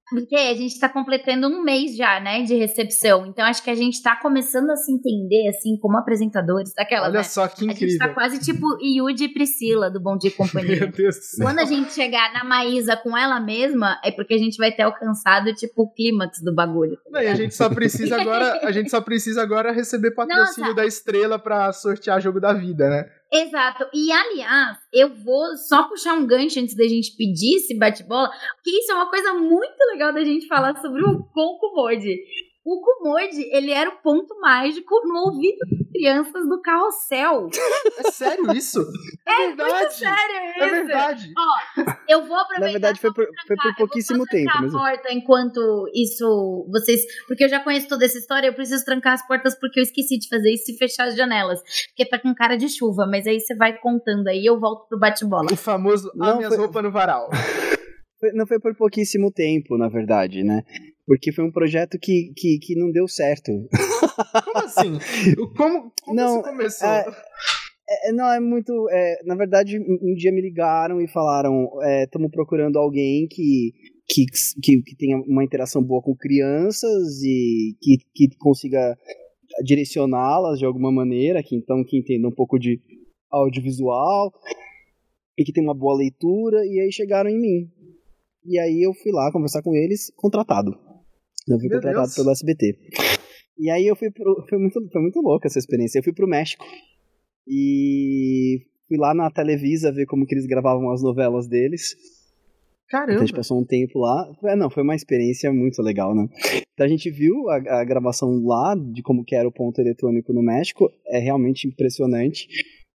[0.09, 3.25] Porque a gente está completando um mês já, né, de recepção.
[3.25, 7.07] Então acho que a gente está começando a se entender, assim, como apresentadores daquela.
[7.07, 7.23] Olha né?
[7.23, 7.87] só que incrível.
[7.87, 10.79] A gente tá quase tipo Yudi e Priscila do Bom Dia e Companhia.
[10.81, 11.45] Meu Deus do céu.
[11.45, 14.83] Quando a gente chegar na Maísa com ela mesma, é porque a gente vai ter
[14.83, 16.97] alcançado, tipo, o clímax do bagulho.
[16.97, 20.69] Tá Não, e a gente só precisa agora, a gente só precisa agora receber patrocínio
[20.69, 20.75] Nossa.
[20.75, 23.09] da estrela para sortear jogo da vida, né?
[23.35, 23.87] Exato.
[23.93, 28.71] E, aliás, eu vou só puxar um gancho antes da gente pedir esse bate-bola, porque
[28.71, 32.15] isso é uma coisa muito legal da gente falar sobre o Concomode.
[32.65, 37.47] O Kumode, ele era o ponto mágico no ouvido das crianças do carrossel.
[37.99, 38.79] É sério isso?
[39.23, 39.71] É, é verdade.
[39.71, 40.63] muito sério isso.
[40.63, 41.33] É verdade.
[41.37, 42.65] Ó, Eu vou aproveitar.
[42.65, 44.51] Na verdade, foi por, foi por pouquíssimo tempo.
[44.61, 44.73] Mas...
[44.73, 45.59] a porta enquanto
[45.93, 46.67] isso.
[46.71, 47.01] Vocês.
[47.27, 50.17] Porque eu já conheço toda essa história, eu preciso trancar as portas porque eu esqueci
[50.17, 51.59] de fazer isso e fechar as janelas.
[51.89, 54.97] Porque tá com cara de chuva, mas aí você vai contando aí eu volto pro
[54.97, 55.53] bate-bola.
[55.53, 56.63] O famoso não minhas foi...
[56.63, 57.29] roupas no varal.
[58.33, 60.63] Não foi por pouquíssimo tempo, na verdade, né?
[61.05, 63.51] Porque foi um projeto que, que, que não deu certo.
[64.43, 64.97] Como assim?
[65.55, 66.87] Como, como não, isso começou?
[66.87, 68.71] É, é, não, é muito.
[68.89, 71.69] É, na verdade, um dia me ligaram e falaram:
[72.03, 73.73] estamos é, procurando alguém que,
[74.07, 74.25] que,
[74.61, 78.97] que, que tenha uma interação boa com crianças e que, que consiga
[79.63, 82.81] direcioná-las de alguma maneira, que então que entenda um pouco de
[83.31, 84.33] audiovisual
[85.37, 87.69] e que tenha uma boa leitura, e aí chegaram em mim.
[88.43, 90.84] E aí eu fui lá conversar com eles, contratado.
[91.47, 92.15] Eu fui Meu contratado Deus.
[92.15, 92.77] pelo SBT.
[93.57, 94.45] E aí eu fui pro.
[94.49, 95.99] Foi muito, foi muito louca essa experiência.
[95.99, 96.65] Eu fui pro México.
[97.47, 101.95] E fui lá na Televisa ver como que eles gravavam as novelas deles.
[102.89, 103.13] Caramba!
[103.13, 104.31] Então a gente passou um tempo lá.
[104.45, 106.27] É, não, foi uma experiência muito legal, né?
[106.73, 110.33] Então a gente viu a, a, gravação lá de como que era o ponto eletrônico
[110.33, 110.91] no México.
[111.07, 112.47] É realmente impressionante.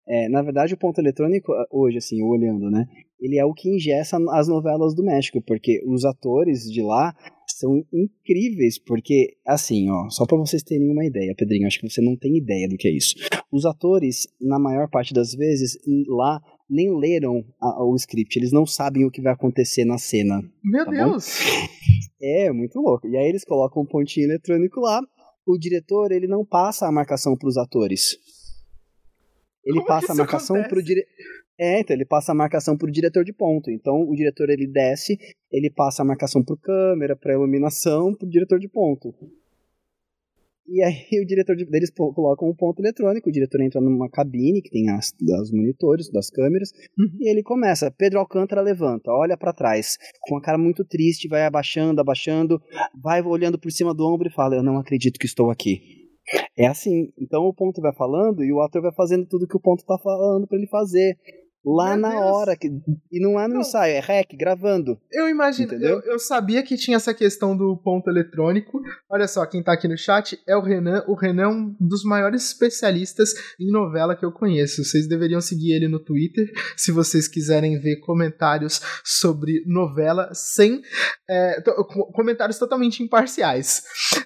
[0.08, 2.86] É, na verdade, o ponto eletrônico, hoje, assim, olhando, né?
[3.20, 7.14] Ele é o que ingessa as novelas do México, porque os atores de lá
[7.60, 12.00] são incríveis, porque, assim, ó, só para vocês terem uma ideia, Pedrinho, acho que você
[12.00, 13.14] não tem ideia do que é isso.
[13.52, 18.64] Os atores, na maior parte das vezes, lá nem leram a, o script, eles não
[18.64, 20.42] sabem o que vai acontecer na cena.
[20.64, 21.38] Meu tá Deus!
[21.38, 21.70] Bom?
[22.22, 23.08] É, muito louco.
[23.08, 25.00] E aí eles colocam um pontinho eletrônico lá,
[25.46, 28.18] o diretor, ele não passa a marcação para os atores.
[29.64, 30.74] Ele Como passa a marcação acontece?
[30.74, 31.10] pro diretor.
[31.60, 33.70] É, então ele passa a marcação pro diretor de ponto.
[33.70, 35.18] Então o diretor ele desce,
[35.52, 39.14] ele passa a marcação pro câmera, pra iluminação, pro diretor de ponto.
[40.66, 44.62] E aí o diretor de, eles colocam um ponto eletrônico, o diretor entra numa cabine
[44.62, 47.18] que tem as, as monitores, das câmeras, uhum.
[47.20, 51.44] e ele começa, Pedro Alcântara levanta, olha para trás, com a cara muito triste, vai
[51.44, 52.58] abaixando, abaixando,
[53.02, 55.82] vai olhando por cima do ombro e fala, eu não acredito que estou aqui.
[56.56, 59.60] É assim, então o ponto vai falando e o ator vai fazendo tudo que o
[59.60, 61.18] ponto tá falando para ele fazer
[61.64, 62.22] lá Meu na Deus.
[62.22, 62.56] hora.
[62.56, 62.68] Que,
[63.10, 63.60] e não é no não.
[63.60, 64.98] ensaio, é rec, gravando.
[65.10, 68.80] Eu imagino, eu, eu, sabia que tinha essa questão do ponto eletrônico.
[69.08, 71.04] Olha só, quem tá aqui no chat é o Renan.
[71.06, 74.84] O Renan é um dos maiores especialistas em novela que eu conheço.
[74.84, 80.80] Vocês deveriam seguir ele no Twitter se vocês quiserem ver comentários sobre novela sem.
[81.28, 81.62] É,
[82.12, 83.82] comentários totalmente imparciais.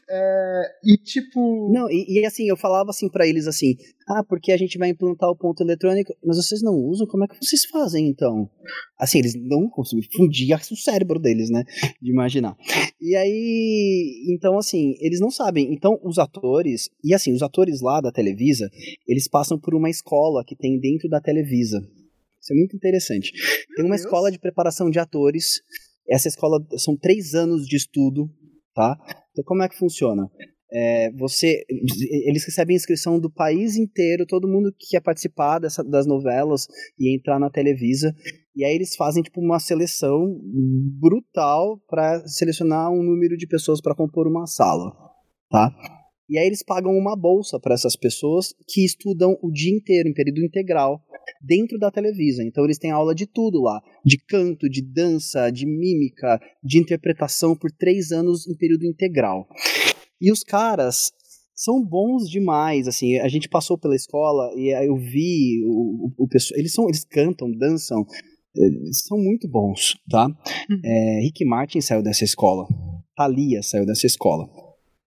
[0.08, 1.70] É, e tipo.
[1.72, 3.76] Não, e, e assim, eu falava assim para eles assim:
[4.08, 7.06] ah, porque a gente vai implantar o ponto eletrônico, mas vocês não usam?
[7.06, 8.48] Como é que vocês fazem então?
[8.98, 11.64] Assim, eles não conseguem fundir o cérebro deles, né?
[12.02, 12.56] De imaginar.
[13.00, 15.72] E aí, então assim, eles não sabem.
[15.72, 18.70] Então, os atores, e assim, os atores lá da Televisa,
[19.08, 21.80] eles passam por uma escola que tem dentro da Televisa.
[22.40, 23.32] Isso é muito interessante.
[23.74, 25.62] Tem uma escola de preparação de atores.
[26.06, 28.30] Essa escola são três anos de estudo,
[28.74, 28.96] tá?
[29.30, 30.30] Então, como é que funciona?
[30.76, 31.64] É, você,
[32.26, 36.66] eles recebem inscrição do país inteiro, todo mundo que quer participar dessa, das novelas
[36.98, 38.12] e entrar na Televisa.
[38.56, 40.36] E aí eles fazem tipo uma seleção
[41.00, 44.92] brutal para selecionar um número de pessoas para compor uma sala,
[45.48, 45.70] tá?
[46.28, 50.14] E aí eles pagam uma bolsa para essas pessoas que estudam o dia inteiro, em
[50.14, 51.00] período integral,
[51.40, 52.42] dentro da Televisa.
[52.42, 57.56] Então eles têm aula de tudo lá, de canto, de dança, de mímica, de interpretação
[57.56, 59.48] por três anos em período integral.
[60.20, 61.12] E os caras
[61.54, 66.28] são bons demais, assim, a gente passou pela escola e eu vi o, o, o
[66.28, 68.04] pessoal, eles são, eles cantam, dançam,
[68.56, 70.26] eles são muito bons, tá?
[70.26, 70.80] Hum.
[70.84, 72.66] É, Rick Martin saiu dessa escola,
[73.16, 74.48] Thalia saiu dessa escola.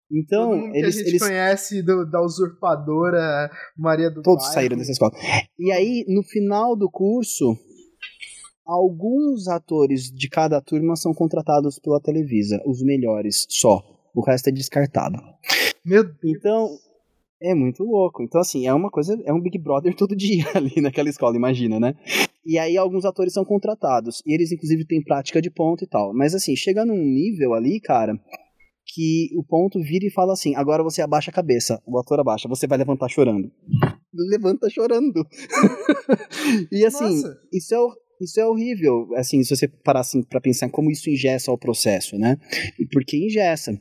[0.10, 4.46] Então, Todo mundo eles, que a gente eles conhece do, da usurpadora Maria do Todos
[4.46, 4.54] Bairro.
[4.54, 5.12] saíram dessa escola.
[5.60, 7.58] E aí, no final do curso,
[8.68, 13.82] alguns atores de cada turma são contratados pela Televisa, os melhores só
[14.18, 15.16] o resto é descartado.
[15.86, 16.18] Meu Deus.
[16.26, 16.70] Então,
[17.40, 18.24] é muito louco.
[18.24, 21.80] Então, assim, é uma coisa, é um Big Brother todo dia ali naquela escola, imagina,
[21.80, 21.96] né?
[22.44, 24.24] E aí alguns atores são contratados.
[24.26, 26.16] E eles, inclusive, têm prática de ponto e tal.
[26.16, 28.20] Mas assim, chega num nível ali, cara,
[28.88, 31.80] que o ponto vira e fala assim: agora você abaixa a cabeça.
[31.86, 33.52] O ator abaixa, você vai levantar chorando.
[34.32, 35.28] Levanta chorando.
[36.72, 37.40] e assim, Nossa.
[37.54, 37.78] isso é,
[38.22, 42.18] isso é horrível, assim, se você parar assim, para pensar como isso ingessa o processo,
[42.18, 42.38] né?
[42.92, 43.78] Porque ingessa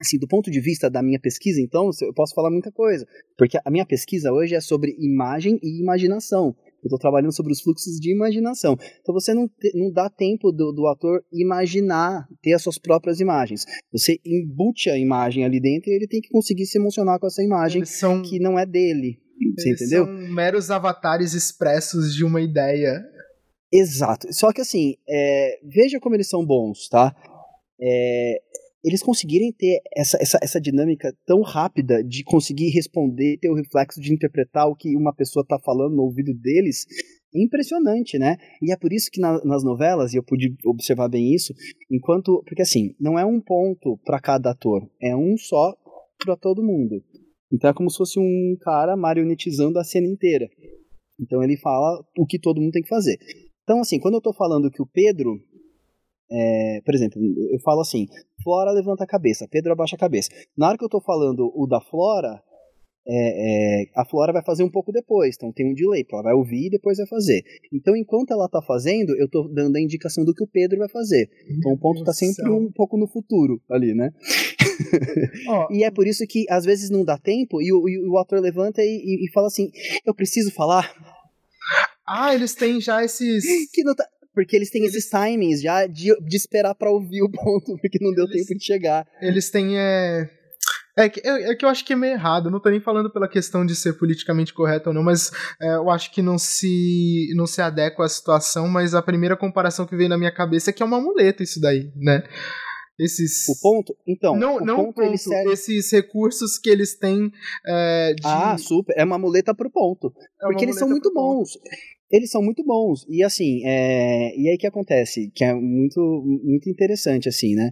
[0.00, 3.06] assim, do ponto de vista da minha pesquisa, então, eu posso falar muita coisa.
[3.36, 6.54] Porque a minha pesquisa hoje é sobre imagem e imaginação.
[6.82, 8.76] Eu estou trabalhando sobre os fluxos de imaginação.
[9.00, 13.18] Então você não, te, não dá tempo do, do ator imaginar, ter as suas próprias
[13.18, 13.64] imagens.
[13.92, 17.42] Você embute a imagem ali dentro e ele tem que conseguir se emocionar com essa
[17.42, 19.18] imagem são, que não é dele.
[19.56, 20.04] Você entendeu?
[20.04, 23.04] São meros avatares expressos de uma ideia.
[23.72, 24.32] Exato.
[24.32, 27.14] Só que assim, é, veja como eles são bons, tá?
[27.80, 28.40] É,
[28.84, 34.00] eles conseguirem ter essa, essa, essa dinâmica tão rápida de conseguir responder, ter o reflexo
[34.00, 36.86] de interpretar o que uma pessoa está falando no ouvido deles,
[37.34, 38.36] é impressionante, né?
[38.62, 41.52] E é por isso que na, nas novelas, e eu pude observar bem isso,
[41.90, 42.42] enquanto.
[42.46, 45.76] Porque assim, não é um ponto para cada ator, é um só
[46.24, 47.02] para todo mundo.
[47.52, 50.48] Então é como se fosse um cara marionetizando a cena inteira.
[51.20, 53.18] Então ele fala o que todo mundo tem que fazer.
[53.68, 55.38] Então, assim, quando eu tô falando que o Pedro.
[56.30, 57.20] É, por exemplo,
[57.52, 58.06] eu falo assim:
[58.42, 60.30] Flora levanta a cabeça, Pedro abaixa a cabeça.
[60.56, 62.42] Na hora que eu tô falando o da Flora,
[63.06, 66.32] é, é, a Flora vai fazer um pouco depois, então tem um delay, ela vai
[66.32, 67.42] ouvir e depois vai fazer.
[67.70, 70.88] Então, enquanto ela tá fazendo, eu tô dando a indicação do que o Pedro vai
[70.88, 71.28] fazer.
[71.50, 74.10] Então, o ponto tá sempre um pouco no futuro ali, né?
[75.46, 75.66] Oh.
[75.72, 78.40] e é por isso que às vezes não dá tempo e o, e o ator
[78.40, 79.70] levanta e, e, e, fala assim:
[80.06, 80.90] Eu preciso falar.
[82.08, 83.44] Ah, eles têm já esses.
[83.72, 84.06] que não tá...
[84.34, 84.94] Porque eles têm eles...
[84.94, 88.46] esses timings já de, de esperar para ouvir o ponto, porque não deu eles...
[88.46, 89.06] tempo de chegar.
[89.20, 89.78] Eles têm.
[89.78, 90.30] É...
[90.96, 92.50] É que, é, é que eu acho que é meio errado.
[92.50, 95.30] Não tô nem falando pela questão de ser politicamente correto ou não, mas
[95.62, 98.66] é, eu acho que não se, não se adequa à situação.
[98.66, 101.60] Mas a primeira comparação que veio na minha cabeça é que é uma amuleto isso
[101.60, 102.24] daí, né?
[102.98, 105.52] esses o ponto então não o não ponto, ponto serve...
[105.52, 107.30] esses recursos que eles têm
[107.64, 108.26] é, de...
[108.26, 111.70] ah super é uma muleta pro ponto é porque eles são muito bons ponto.
[112.10, 114.36] Eles são muito bons e assim é...
[114.36, 116.00] e aí que acontece que é muito
[116.44, 117.70] muito interessante assim né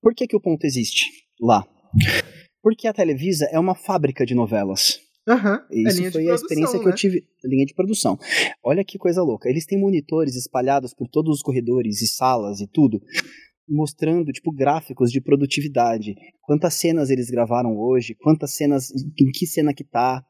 [0.00, 1.06] por que que o ponto existe
[1.40, 1.66] lá
[2.62, 6.80] porque a Televisa é uma fábrica de novelas Uhum, Isso é foi a experiência né?
[6.80, 6.96] que eu né?
[6.96, 7.24] tive.
[7.42, 8.18] Linha de produção.
[8.62, 9.48] Olha que coisa louca.
[9.48, 13.00] Eles têm monitores espalhados por todos os corredores e salas e tudo
[13.68, 19.72] mostrando tipo gráficos de produtividade, quantas cenas eles gravaram hoje, quantas cenas, em que cena
[19.72, 20.24] que tá.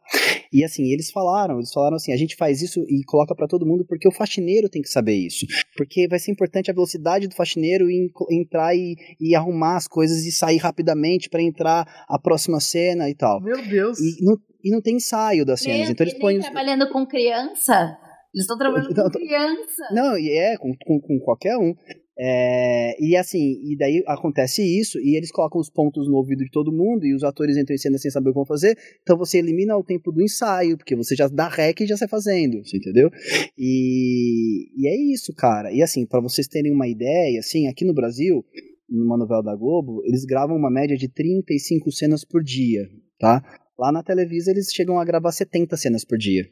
[0.55, 3.67] E assim, eles falaram, eles falaram assim, a gente faz isso e coloca para todo
[3.67, 5.45] mundo porque o faxineiro tem que saber isso,
[5.77, 10.25] porque vai ser importante a velocidade do faxineiro em, entrar e, e arrumar as coisas
[10.25, 13.41] e sair rapidamente para entrar a próxima cena e tal.
[13.41, 13.99] Meu Deus.
[13.99, 17.99] E não, e não tem ensaio das cenas, então eles põem trabalhando com criança.
[18.33, 19.89] Eles estão trabalhando com criança.
[19.91, 21.75] Não, e é, com, com, com qualquer um.
[22.17, 26.51] É, e assim, e daí acontece isso, e eles colocam os pontos no ouvido de
[26.51, 29.39] todo mundo, e os atores entram em cena sem saber o que fazer, então você
[29.39, 32.77] elimina o tempo do ensaio, porque você já dá rec e já sai fazendo, você
[32.77, 33.11] entendeu?
[33.59, 35.73] E, e é isso, cara.
[35.73, 38.45] E assim, para vocês terem uma ideia, assim, aqui no Brasil,
[38.89, 42.89] numa novela da Globo, eles gravam uma média de 35 cenas por dia,
[43.19, 43.43] tá?
[43.77, 46.49] Lá na Televisa eles chegam a gravar 70 cenas por dia.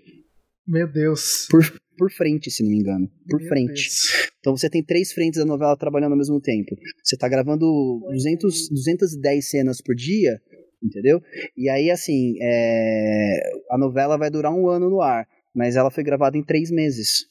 [0.67, 1.47] Meu Deus.
[1.51, 1.63] Por,
[1.99, 3.11] por frente, se não me engano.
[3.29, 3.89] Por Meu frente.
[3.89, 4.31] Deus.
[4.41, 6.77] Então você tem três frentes da novela trabalhando ao mesmo tempo.
[7.03, 7.67] Você tá gravando
[8.11, 10.41] 200, 210 cenas por dia,
[10.83, 11.21] entendeu?
[11.57, 13.41] E aí, assim, é...
[13.71, 17.27] a novela vai durar um ano no ar, mas ela foi gravada em três meses.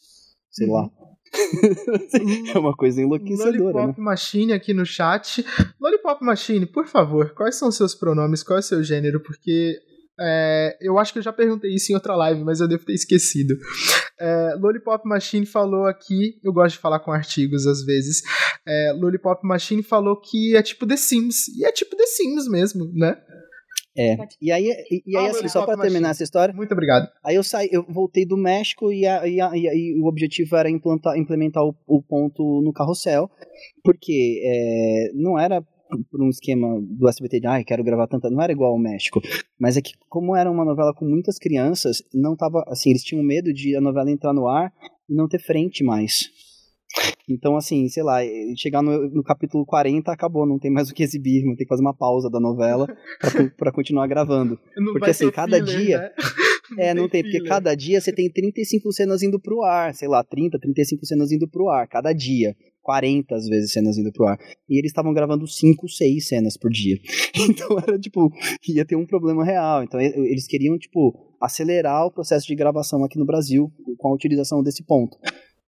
[0.50, 0.74] Sei uhum.
[0.74, 0.90] lá.
[2.54, 3.58] é uma coisa enlouquecedora.
[3.58, 4.04] Lollipop né?
[4.04, 5.46] Machine aqui no chat.
[5.80, 8.44] Lollipop Machine, por favor, quais são seus pronomes?
[8.44, 9.22] Qual é o seu gênero?
[9.22, 9.80] Porque
[10.20, 12.94] é, eu acho que eu já perguntei isso em outra live, mas eu devo ter
[12.94, 13.56] esquecido.
[14.20, 18.22] É, Lollipop Machine falou aqui, eu gosto de falar com artigos às vezes.
[18.68, 22.92] É, Lollipop Machine falou que é tipo The Sims, e é tipo The Sims mesmo,
[22.94, 23.18] né?
[23.98, 24.16] É.
[24.42, 26.54] E aí, e, e aí assim, só para terminar essa história.
[26.54, 27.10] Muito obrigado.
[27.24, 30.70] Aí eu saí, eu voltei do México e, a, e, a, e o objetivo era
[30.70, 33.30] implantar, implementar o, o ponto no carrossel,
[33.84, 35.62] porque é, não era
[36.10, 38.30] por um esquema do SBT de, ai, ah, quero gravar tanta.
[38.30, 39.22] Não era igual ao México.
[39.60, 42.64] Mas é que, como era uma novela com muitas crianças, não tava.
[42.68, 44.74] Assim, eles tinham medo de a novela entrar no ar
[45.10, 46.30] e não ter frente mais.
[47.30, 48.20] Então, assim, sei lá,
[48.58, 51.70] chegar no, no, capítulo 40, acabou, não tem mais o que exibir, não tem que
[51.70, 52.88] fazer uma pausa da novela
[53.58, 54.60] para continuar gravando.
[54.76, 55.98] Não porque, assim, cada filler, dia.
[56.00, 56.12] Né?
[56.78, 60.08] É, não, tem, tem porque cada dia você tem 35 cenas indo pro ar, sei
[60.08, 62.56] lá, 30, 35 cenas indo pro ar, cada dia.
[62.82, 64.40] 40 às vezes cenas indo pro ar.
[64.68, 66.98] E eles estavam gravando 5, 6 cenas por dia.
[67.50, 68.30] Então era tipo,
[68.68, 69.84] ia ter um problema real.
[69.84, 74.62] Então eles queriam, tipo, acelerar o processo de gravação aqui no Brasil com a utilização
[74.62, 75.18] desse ponto.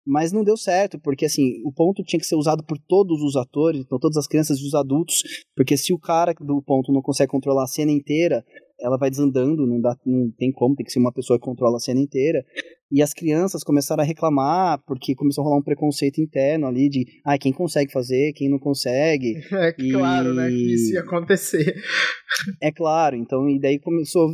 [0.07, 3.37] Mas não deu certo, porque assim, o ponto tinha que ser usado por todos os
[3.37, 5.23] atores, então todas as crianças e os adultos,
[5.55, 8.45] porque se o cara do ponto não consegue controlar a cena inteira,
[8.83, 11.77] ela vai desandando, não, dá, não tem como, tem que ser uma pessoa que controla
[11.77, 12.45] a cena inteira.
[12.93, 17.07] E as crianças começaram a reclamar, porque começou a rolar um preconceito interno ali de
[17.25, 19.35] ah, quem consegue fazer, quem não consegue.
[19.61, 21.75] É claro, né, que isso ia acontecer.
[22.63, 24.29] É claro, então, e daí começou,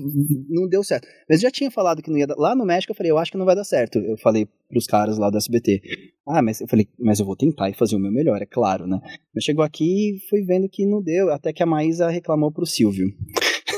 [0.48, 1.08] não deu certo.
[1.28, 3.18] Mas eu já tinha falado que não ia dar, lá no México eu falei, eu
[3.18, 3.98] acho que não vai dar certo.
[3.98, 5.80] Eu falei pros caras lá do SBT.
[6.28, 8.86] Ah, mas eu falei, mas eu vou tentar e fazer o meu melhor, é claro,
[8.86, 9.00] né?
[9.34, 12.66] Mas chegou aqui e fui vendo que não deu, até que a Maísa reclamou pro
[12.66, 13.06] Silvio.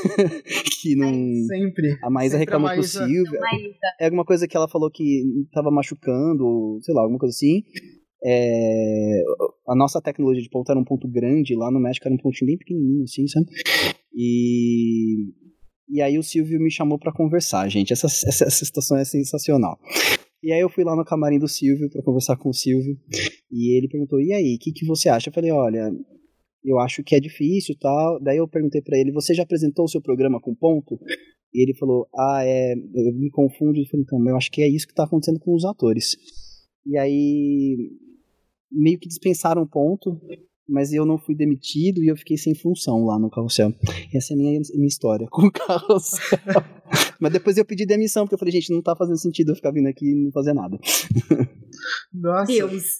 [0.81, 1.11] que não.
[1.47, 1.97] Sempre.
[2.01, 3.05] A Maísa Sempre reclamou a pro Maísa.
[3.05, 3.39] Silvio.
[3.39, 3.77] Maísa.
[3.99, 7.63] É alguma coisa que ela falou que tava machucando, ou sei lá, alguma coisa assim.
[8.23, 9.23] É,
[9.67, 12.47] a nossa tecnologia de ponto era um ponto grande, lá no México era um pontinho
[12.47, 13.47] bem pequenininho, assim, sabe?
[14.13, 15.31] E,
[15.89, 17.93] e aí o Silvio me chamou pra conversar, gente.
[17.93, 19.79] Essa, essa, essa situação é sensacional.
[20.43, 22.97] E aí eu fui lá no camarim do Silvio pra conversar com o Silvio.
[23.51, 25.91] E ele perguntou: "E aí, o que, que você acha?" Eu falei: "Olha,
[26.63, 28.21] eu acho que é difícil, tal".
[28.21, 30.99] Daí eu perguntei pra ele: "Você já apresentou o seu programa com ponto?"
[31.53, 33.79] E ele falou: "Ah, é, eu me confundo".
[33.79, 36.15] Eu falei: "Então, eu acho que é isso que tá acontecendo com os atores".
[36.85, 37.77] E aí
[38.71, 40.19] meio que dispensaram ponto,
[40.67, 43.73] mas eu não fui demitido e eu fiquei sem função lá no carrossel.
[44.13, 46.37] Essa é a minha, minha história com o carrossel.
[47.19, 49.71] mas depois eu pedi demissão, porque eu falei, gente, não tá fazendo sentido eu ficar
[49.71, 50.77] vindo aqui e não fazer nada.
[52.13, 52.97] Nossa, Deus.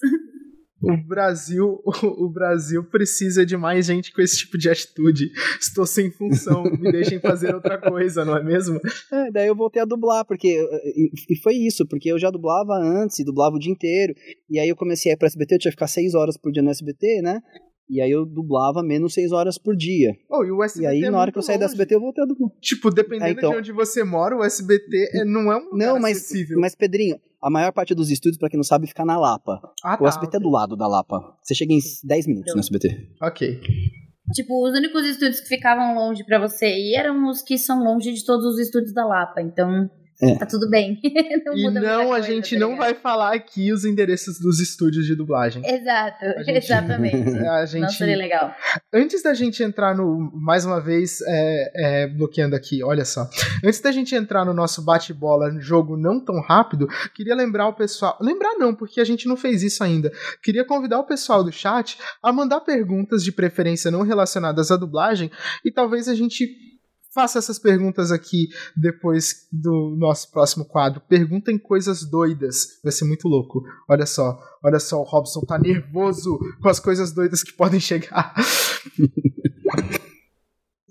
[0.82, 5.30] O Brasil, o, Brasil precisa de mais gente com esse tipo de atitude.
[5.60, 8.80] Estou sem função, me deixem fazer outra coisa, não é mesmo?
[9.12, 10.48] É, daí eu voltei a dublar, porque.
[10.84, 14.14] E, e foi isso, porque eu já dublava antes, e dublava o dia inteiro.
[14.48, 16.50] E aí eu comecei a ir pro SBT, eu tinha que ficar seis horas por
[16.52, 17.40] dia no SBT, né?
[17.88, 20.14] E aí eu dublava menos seis horas por dia.
[20.30, 21.66] Oh, e o SBT E aí, é na hora que eu saí longe.
[21.72, 22.50] SBT, eu voltei a dublar.
[22.60, 23.50] Tipo, dependendo Ah, então.
[23.50, 26.60] de onde você mora, o SBT é- não é um lugar Não, mas, acessível.
[26.60, 29.60] mas, Pedrinho, a maior parte dos estúdios, pra quem não sabe, fica na Lapa.
[29.84, 31.36] Ah, O SBT é do lado da Lapa.
[31.42, 33.08] Você chega em 10 minutos no SBT.
[33.22, 33.60] Ok.
[34.32, 38.12] Tipo, os únicos estúdios que ficavam longe pra você ir eram os que são longe
[38.12, 39.40] de todos os estúdios da Lapa.
[39.40, 39.90] Então,
[40.22, 40.36] É.
[40.36, 41.00] tá tudo bem.
[41.44, 45.14] não E não, a gente tá não vai falar aqui os endereços dos estúdios de
[45.14, 45.62] dublagem.
[45.66, 47.16] Exato, A gente- exatamente.
[47.50, 48.54] A Não gente, seria legal.
[48.92, 50.30] antes da gente entrar no.
[50.34, 53.28] Mais uma vez, é, é, bloqueando aqui, olha só.
[53.64, 58.16] Antes da gente entrar no nosso bate-bola, jogo não tão rápido, queria lembrar o pessoal.
[58.20, 60.12] Lembrar não, porque a gente não fez isso ainda.
[60.42, 65.30] Queria convidar o pessoal do chat a mandar perguntas de preferência não relacionadas à dublagem
[65.64, 66.69] e talvez a gente.
[67.12, 71.00] Faça essas perguntas aqui depois do nosso próximo quadro.
[71.08, 72.80] Perguntem coisas doidas.
[72.84, 73.64] Vai ser muito louco.
[73.88, 78.32] Olha só, olha só, o Robson tá nervoso com as coisas doidas que podem chegar.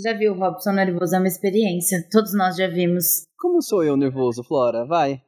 [0.02, 2.08] Já viu, Robson nervoso é uma experiência.
[2.10, 3.28] Todos nós já vimos.
[3.38, 4.86] Como sou eu nervoso, Flora?
[4.86, 5.22] Vai.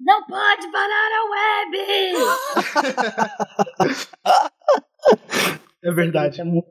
[0.00, 1.78] Não pode parar a web!
[5.80, 6.36] É verdade.
[6.36, 6.68] Você grita muito.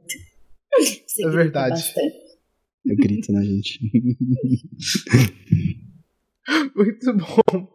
[1.07, 1.93] Você É verdade.
[2.87, 3.79] Eu grito, né, gente?
[6.75, 7.67] Muito bom.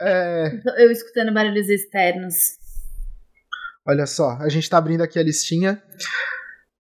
[0.00, 2.34] É, Eu escutando barulhos externos.
[3.86, 5.82] olha só, a gente tá abrindo aqui a listinha.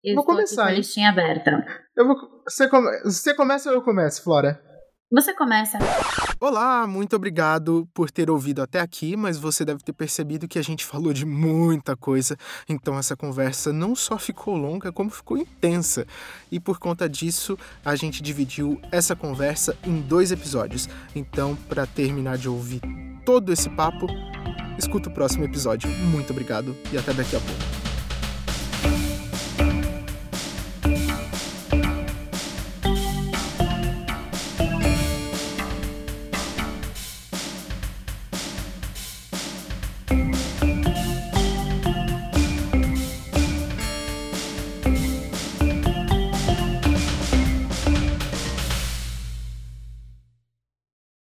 [0.03, 1.51] Eu Vou começar, aqui com a listinha aberta.
[1.97, 2.17] Eu vou,
[2.49, 4.61] você, come- você começa ou eu começo, Flora?
[5.13, 5.79] Você começa.
[6.41, 10.63] Olá, muito obrigado por ter ouvido até aqui, mas você deve ter percebido que a
[10.63, 12.37] gente falou de muita coisa,
[12.69, 16.07] então essa conversa não só ficou longa, como ficou intensa.
[16.49, 20.89] E por conta disso, a gente dividiu essa conversa em dois episódios.
[21.13, 22.83] Então, para terminar de ouvir
[23.27, 24.07] todo esse papo,
[24.79, 25.91] escuta o próximo episódio.
[25.91, 27.88] Muito obrigado e até daqui a pouco.